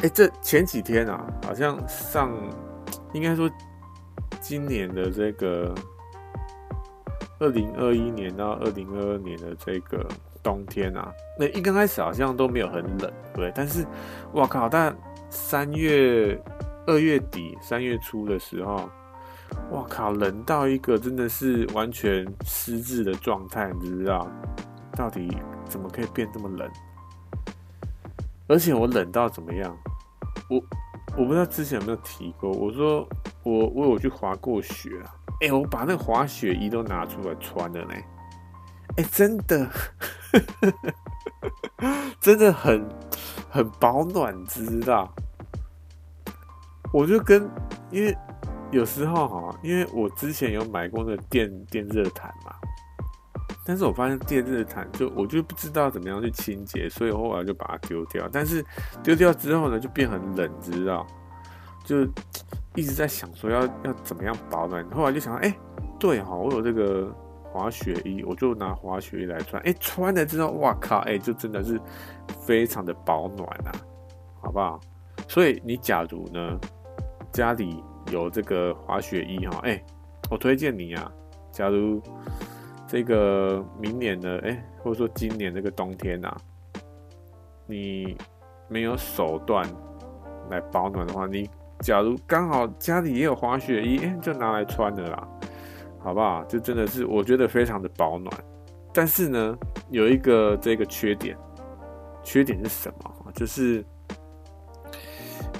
[0.03, 2.31] 哎、这前几天啊，好像上。
[3.13, 3.49] 应该说，
[4.39, 5.75] 今年的这个
[7.39, 10.07] 二零二一年到二零二二年的这个
[10.41, 13.51] 冬天啊，那一刚开始好像都没有很冷，对。
[13.53, 13.85] 但是，
[14.31, 14.69] 我靠！
[14.69, 14.95] 但
[15.29, 16.41] 三月、
[16.87, 18.89] 二月底、三月初的时候，
[19.71, 24.27] 哇靠，冷到一个真的是完全失智的状态，你知道？
[24.95, 25.35] 到底
[25.67, 26.69] 怎么可以变这么冷？
[28.47, 29.75] 而且我冷到怎么样？
[30.49, 30.61] 我。
[31.17, 33.05] 我不知道之前有没有提过，我说
[33.43, 37.93] 我我有去滑过雪啊，哎、我把那个滑雪衣都拿出来穿了呢，
[38.95, 39.69] 哎、真的，
[42.21, 42.87] 真的很
[43.49, 45.13] 很保暖，知道？
[46.93, 47.45] 我就跟
[47.91, 48.17] 因为
[48.71, 52.55] 有时候哈，因为我之前有买过那个电电热毯嘛。
[53.63, 58.27] 但是我发现电热毯就我就不知道怎么样去清洁，所以后来就把它丢掉。
[58.31, 58.65] 但是
[59.03, 61.05] 丢掉之后呢，就变很冷，知道？
[61.83, 62.03] 就
[62.75, 64.83] 一直在想说要要怎么样保暖。
[64.89, 65.55] 后来就想到，哎、
[65.99, 67.13] 对哈，我有这个
[67.43, 69.61] 滑雪衣，我就拿滑雪衣来穿。
[69.63, 71.79] 哎、穿了之后，哇靠，哎、就真的是
[72.45, 73.71] 非常的保暖啊，
[74.41, 74.79] 好不好？
[75.27, 76.59] 所以你假如呢
[77.31, 79.83] 家里有这个滑雪衣哈，哎、
[80.29, 81.11] 我推荐你啊，
[81.51, 81.99] 假如。
[82.87, 86.37] 这个明年的哎，或者说今年这个冬天啊，
[87.65, 88.17] 你
[88.67, 89.65] 没有手段
[90.49, 91.49] 来保暖的话，你
[91.79, 95.25] 假如刚好家里也有滑雪衣，哎，就拿来穿的啦，
[95.99, 96.43] 好不好？
[96.43, 98.29] 就真的是我觉得非常的保暖。
[98.93, 99.57] 但是呢，
[99.89, 101.37] 有一个这个缺点，
[102.21, 103.31] 缺点是什么？
[103.33, 103.85] 就是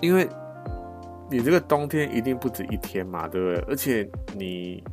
[0.02, 0.28] 因为
[1.32, 3.66] 你这个冬天一定不止一天嘛，对不对？
[3.70, 4.84] 而且你。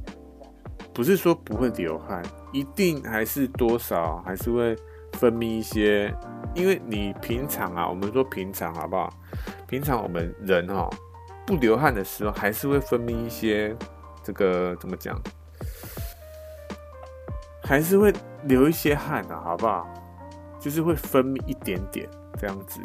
[0.94, 2.20] 不是说不会流汗，
[2.52, 4.76] 一定还是多少还是会
[5.12, 6.12] 分泌一些，
[6.56, 9.08] 因为你平常啊，我们说平常好不好？
[9.68, 10.90] 平常我们人哈
[11.46, 13.76] 不流汗的时候，还是会分泌一些
[14.24, 15.16] 这个怎么讲？
[17.62, 18.12] 还是会
[18.42, 19.86] 流一些汗的，好不好？
[20.58, 22.08] 就是会分泌一点点
[22.40, 22.80] 这样子，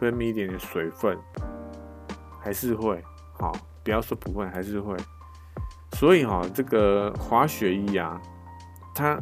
[0.00, 1.18] 分泌一点点水分，
[2.48, 2.98] 还是会，
[3.38, 3.52] 好，
[3.84, 4.96] 不要说不会，还是会。
[5.92, 8.18] 所以哈，这个滑雪衣啊，
[8.94, 9.20] 它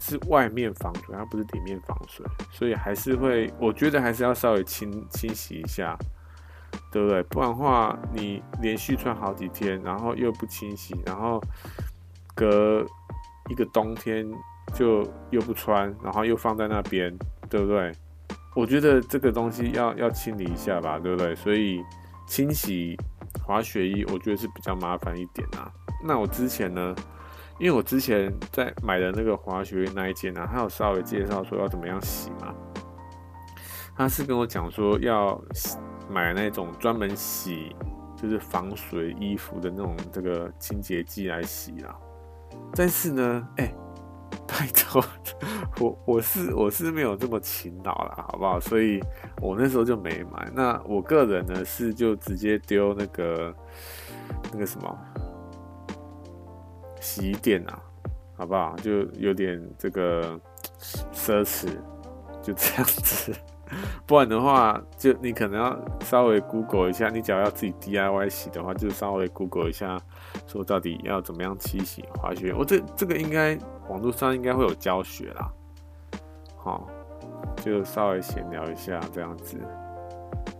[0.00, 5.96] 是外面防水，它不是里面防水，所以还是会，我觉得还是要稍微清清洗一下，
[6.90, 7.22] 对不对？
[7.22, 11.40] 不然的话，你连续穿好几天，然后又不清洗，然后
[12.34, 12.84] 隔
[13.48, 14.28] 一个冬天
[14.74, 17.16] 就又不穿，然后又放在那边，
[17.48, 17.92] 对不对？
[18.56, 21.32] 我觉得这个东西要要清理一下吧，对不对？
[21.36, 21.80] 所以
[22.26, 22.98] 清洗
[23.44, 25.70] 滑雪衣，我觉得是比较麻烦一点啊。
[26.04, 26.94] 那我之前呢，
[27.58, 32.54] 因为我之前在买的那个滑雪衣那一件呢，他有稍微介绍说要怎么样洗嘛。
[33.96, 35.40] 他是跟我讲说要
[36.10, 37.74] 买那种专门洗
[38.14, 41.96] 就是防水衣服的那种这个清洁剂来洗啊。
[42.74, 43.72] 但是呢，哎、
[44.46, 45.04] 拜托，
[45.80, 48.60] 我我是我是没有这么勤劳啦，好不好？
[48.60, 49.00] 所以
[49.40, 50.48] 我那时候就没买。
[50.54, 53.54] 那我个人呢是就直接丢那个
[54.52, 54.98] 那个什么
[57.00, 57.78] 洗衣店啊，
[58.36, 58.74] 好不好？
[58.76, 60.38] 就有点这个
[61.12, 61.68] 奢侈，
[62.42, 63.32] 就这样子。
[64.06, 67.08] 不然的话，就你可能要稍微 Google 一下。
[67.08, 70.00] 你只要要自己 DIY 洗的话，就稍微 Google 一下，
[70.46, 72.54] 说到底要怎么样清洗滑雪。
[72.56, 73.58] 我这这个应该
[73.88, 75.52] 网络上应该会有教学啦。
[76.56, 76.88] 好，
[77.56, 79.58] 就稍微闲聊一下这样子。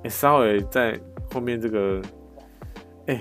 [0.05, 0.99] 哎，稍微在
[1.33, 2.01] 后面这个，
[3.07, 3.20] 哎，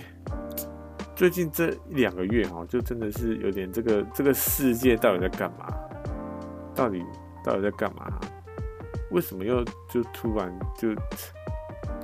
[1.16, 5.68] 最近这一两个月哈，就真的是有点这个这个世界到底在干嘛？
[6.76, 7.04] 到底
[7.44, 8.20] 到底在干嘛？
[9.12, 10.90] 为什么又就突然就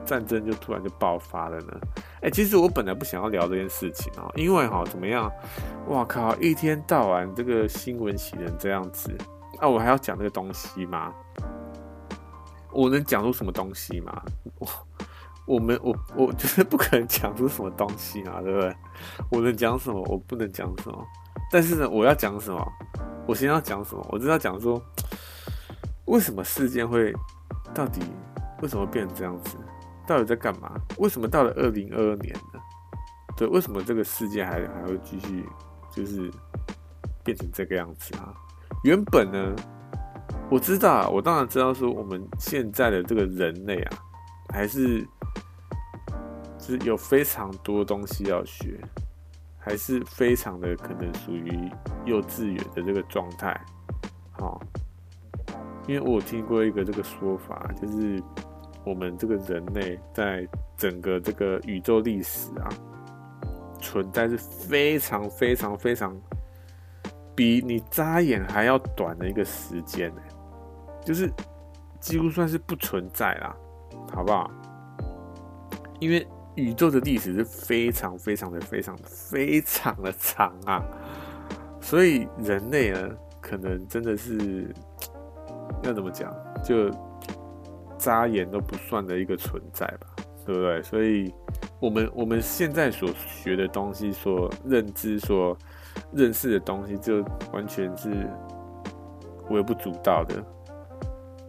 [0.06, 1.80] 战争就突然就爆发了呢？
[2.22, 5.32] 哎、其实我本来不想要聊这件事情哦，因为哈怎么样？
[5.88, 9.15] 哇靠，一天到晚这个新闻写成这样子，
[9.59, 11.13] 那、我还要讲这个东西吗？
[12.72, 14.22] 我能讲出什么东西吗？
[14.59, 14.67] 我
[15.45, 18.76] 我们我我就是不可能讲出什么东西啊，对不对？
[19.30, 20.01] 我能讲什么？
[20.09, 21.05] 我不能讲什么？
[21.51, 22.72] 但是呢，我要讲什么？
[23.28, 24.05] 我先要讲什么？
[24.09, 24.82] 我就要讲说。
[26.05, 27.13] 为什么事件会
[27.74, 28.01] 到底
[28.61, 29.55] 为什么变成这样子？
[30.08, 30.74] 到底在干嘛？
[30.97, 32.60] 为什么到了二零二二年呢？
[33.38, 35.45] 对，为什么这个世界还还会继续
[35.91, 36.32] 就是
[37.24, 38.34] 变成这个样子啊？
[38.84, 39.56] 原本呢，
[40.49, 43.97] 我知道，我当然知道说我们现在的这个人类啊，
[44.54, 45.08] 还是
[46.60, 48.80] 是有非常多东西要学，
[49.58, 51.72] 还是非常的可能属于
[52.06, 53.60] 幼稚园的这个状态，
[54.32, 54.62] 好。
[55.88, 58.22] 因为我听过一个这个说法，就是
[58.84, 62.70] 我们这个人类在整个这个宇宙历史啊，
[63.80, 66.20] 存在是非常非常非常
[67.36, 70.22] 比你眨眼还要短的一个时间呢，
[71.04, 71.32] 就是
[72.00, 73.56] 几乎算是不存在啦，
[74.14, 74.50] 好不好？
[76.00, 80.84] 因为宇宙的历史是非常非常的非常非常的长啊，
[81.80, 83.10] 所以人类呢，
[83.40, 84.74] 可能真的是。
[85.84, 86.32] 要怎么讲？
[86.64, 86.92] 就
[88.02, 90.08] 扎眼都不算的一个存在吧，
[90.43, 90.82] 对不对？
[90.82, 91.32] 所以，
[91.80, 95.56] 我们我们现在所学的东西、所认知、所
[96.12, 97.24] 认识的东西，就
[97.54, 98.10] 完全是
[99.52, 100.43] 微不足道的。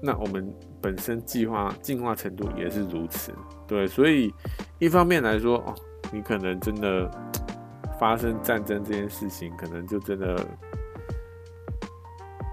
[0.03, 3.32] 那我们本身进化进化程度也是如此，
[3.66, 3.86] 对。
[3.86, 4.30] 所以，
[4.78, 5.74] 一方面来说，哦，
[6.12, 7.11] 你可能真的
[7.98, 10.36] 发生战争这件事情，可能就真的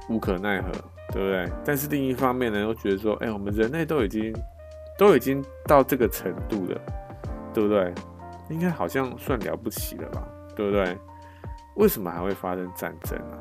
[0.07, 0.71] 无可奈何。
[1.11, 1.51] 对不对？
[1.65, 4.33] 但是另一方面呢，又觉得说，哎，我们人类都已经
[4.97, 6.81] 都已经到这个程度了，
[7.53, 7.93] 对不对？
[8.49, 10.97] 应该好像算了不起了吧，对不对？
[11.75, 13.37] 为什么还会发生战争呢？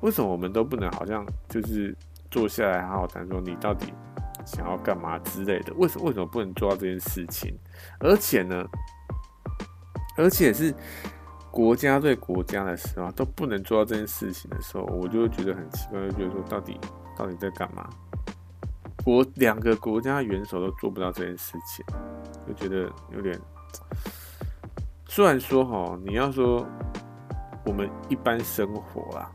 [0.00, 1.94] 为什么我们都不能好像就是
[2.30, 3.92] 坐下来好好谈说你到底
[4.46, 5.72] 想要干嘛之类的？
[5.74, 7.54] 为什么为什么不能做到这件事情？
[7.98, 8.64] 而且呢，
[10.16, 10.74] 而且是。
[11.50, 16.78] 国家对国家的时候都不能做到这件事情的时候，我就会觉得很奇怪，就觉得说到底
[17.16, 17.90] 到底在干嘛？
[19.04, 21.84] 国两个国家元首都做不到这件事情，
[22.46, 23.36] 就觉得有点。
[25.06, 26.64] 虽然说哈，你要说
[27.66, 29.28] 我们一般生活啊，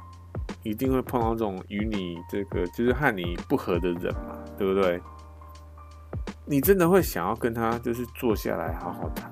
[0.63, 5.01] 一定会碰到这种与你这个就是和你不合的人嘛，对不对？
[6.45, 9.30] 你真的会想要跟他就是坐下来好好谈，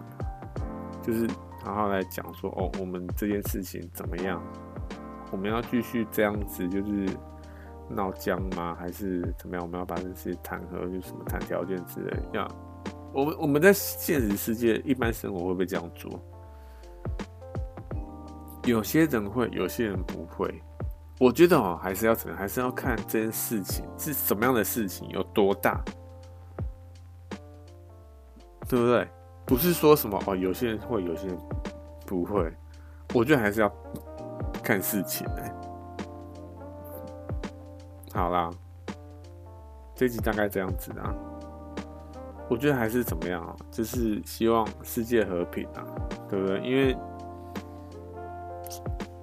[1.01, 1.25] 就是。
[1.65, 4.41] 然后来讲说哦，我们这件事情怎么样？
[5.31, 7.07] 我们要继续这样子，就是
[7.89, 8.75] 闹僵吗？
[8.79, 9.63] 还是怎么样？
[9.65, 12.17] 我们要把这些谈和，就什么谈条件之类？
[12.33, 12.47] 要
[13.13, 16.19] 我们我们在现实世界一般生活会不会这样做？
[18.65, 20.61] 有些人会，有些人不会。
[21.19, 22.37] 我觉得哦，还是要怎样？
[22.37, 25.83] 还是要看这件事情是什么样的事情，有多大，
[28.67, 29.07] 对不对？
[29.45, 31.37] 不是说什么哦，有些人会，有些人
[32.05, 32.51] 不会。
[33.13, 33.71] 我觉得还是要
[34.63, 35.53] 看事情哎、
[38.13, 38.49] 好啦，
[39.95, 41.13] 这集大概这样子啊。
[42.49, 45.83] 我觉得还是怎么样啊，就是希望世界和平啊，
[46.29, 46.59] 对不对？
[46.61, 46.95] 因为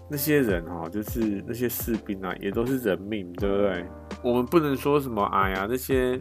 [0.08, 3.86] 那些人哈，就是那些士兵啊，也都是人命，对不对？
[4.22, 6.20] 我们不能说什么，哎呀，那些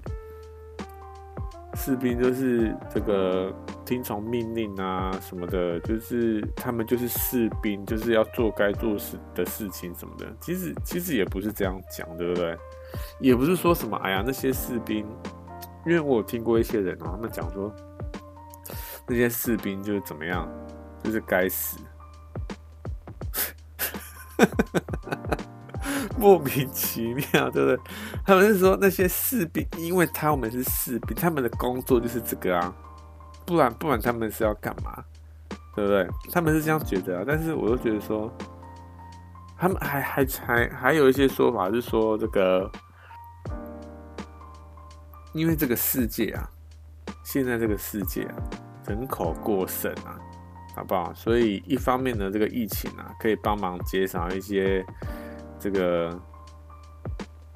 [1.75, 3.51] 士兵就是这个
[3.89, 10.31] 听从命令啊什么的，就是他们就是士兵，就是要做该做事的事情什么的。
[10.39, 12.55] 其实其实也不是这样讲，对不对？
[13.19, 15.03] 也不是说什么，哎呀，那些士兵。
[15.87, 17.73] 因为我有听过一些人哦，他们讲说
[19.07, 20.47] 那些士兵就是怎么样，
[21.03, 21.79] 就是该死，
[26.15, 27.79] 莫名其妙，对不对？
[28.23, 32.75] 他们是说那些士兵，因为他们是士兵，他们的工作就是这个啊，
[33.49, 35.03] 不然不然他们是要干嘛？
[35.75, 36.07] 对不对？
[36.31, 38.31] 他们是这样觉得啊，但是我又觉得说，
[39.57, 42.71] 他们还还还还有一些说法是说这个。
[45.33, 46.49] 因为这个世界啊，
[47.23, 48.35] 现在这个世界啊，
[48.87, 50.19] 人口过剩啊，
[50.75, 51.11] 好不好？
[51.13, 54.85] 所以一方面呢，这个疫情啊，可以帮忙减少一些
[55.59, 56.19] 这个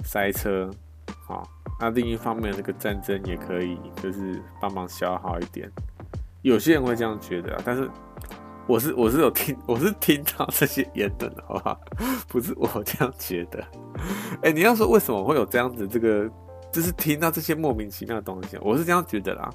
[0.04, 0.70] 塞车，
[1.28, 1.48] 好。
[1.84, 5.70] 那另一方面，这个战争也可以就是帮忙消耗一点。
[6.42, 7.90] 有些人会这样觉得啊，但是
[8.66, 11.78] 我是我是有听我是听到这些言论的，好不好？
[12.30, 13.62] 不是我这样觉得。
[14.44, 16.30] 哎，你要说为什么会有这样子这个？
[16.72, 19.54] 就是听到这些莫名其妙的东西，我是这样觉得啦。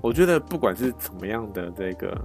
[0.00, 2.18] 我觉得不管是怎么样的这个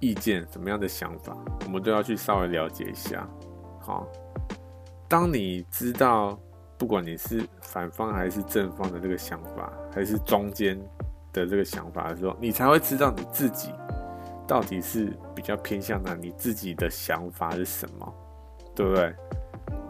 [0.00, 3.24] 意见，怎么样的想法，我们都要去稍微了解一下。
[3.80, 4.06] 好，
[5.08, 6.38] 当你知道，
[6.78, 10.78] 不管你是反方还是正方的这个想法，还是中间
[11.32, 13.74] 的这个想法的时候，你才会知道你自己
[14.46, 18.14] 到底是比较偏向哪，你自己的想法是什么，
[18.74, 19.12] 对不对？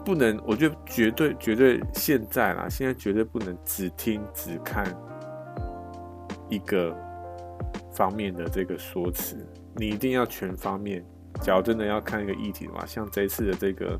[0.03, 4.83] 不能，我觉得绝对绝对现在啦，现在绝对不能只听只看
[6.49, 6.95] 一个
[7.93, 9.35] 方面的这个说辞，
[9.75, 11.05] 你一定要全方面。
[11.41, 13.99] 假如真的要看一个议题的话，像这次的这个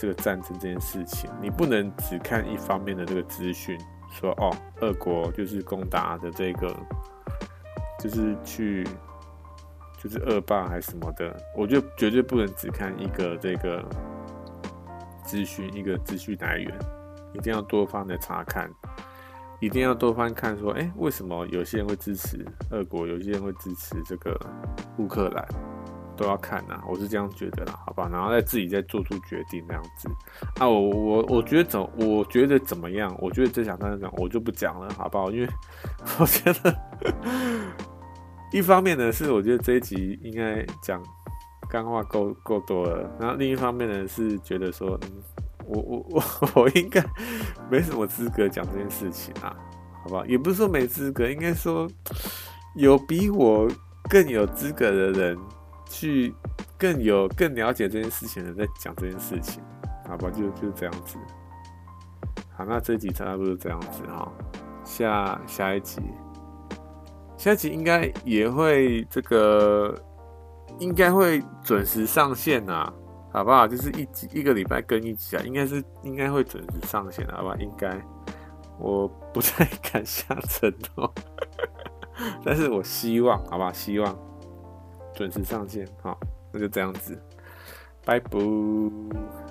[0.00, 3.78] 这个战争这件事情，你不能只看一方面的这个资讯，
[4.10, 6.74] 说哦，俄国就是攻打的这个，
[7.98, 8.82] 就是去
[10.02, 13.84] 就是恶霸还是什么的，我觉得绝对不能只看一个这个。
[15.22, 16.76] 资讯一个资讯来源，
[17.32, 18.68] 一定要多方的查看，
[19.60, 24.36] 一定要多方看说，哎、为什么有些人会支持俄国，有些人会支持这个
[24.98, 25.46] 乌克兰，
[26.20, 26.84] 都要看呐、啊。
[26.86, 30.08] 我是这样觉得啦，好吧，然后再自己再做出决定那样子。
[30.58, 33.16] 啊，我我我觉得怎，我觉得怎么样？
[33.18, 35.30] 我觉得这场战争我就不讲了，好不好？
[35.30, 35.48] 因为
[36.20, 36.76] 我觉得
[38.52, 41.02] 一方面呢是，我觉得这一集应该讲。
[41.68, 44.98] 干话够够多了，然后另一方面呢是觉得说，
[45.64, 46.22] 我我我
[46.62, 47.00] 我应该
[47.70, 49.54] 没什么资格讲这件事情啊，
[50.02, 50.26] 好不好？
[50.26, 51.88] 也不是说没资格，应该说
[52.74, 53.70] 有比我
[54.08, 55.38] 更有资格的人
[55.90, 56.34] 去
[56.78, 59.62] 更有更了解这件事情的人在讲这件事情，
[60.08, 60.30] 好吧？
[60.30, 61.18] 就就这样子。
[62.56, 64.32] 好，那这集差不多这样子哈，
[64.84, 66.00] 下下一集，
[67.36, 69.94] 下一集应该也会这个。
[70.78, 72.94] 应该会准时上线呐、啊，
[73.34, 73.68] 好不好？
[73.68, 77.54] 就是一集一个礼拜更一集啊，应该是应该会准时上线，好吧？
[77.58, 78.00] 应该，
[78.78, 81.12] 我不太敢下承诺，
[82.42, 83.70] 但是我希望，好不好？
[83.70, 84.16] 希望
[85.20, 86.18] 准时上线，好，
[86.50, 87.14] 那就这样子，
[88.06, 89.49] 拜拜。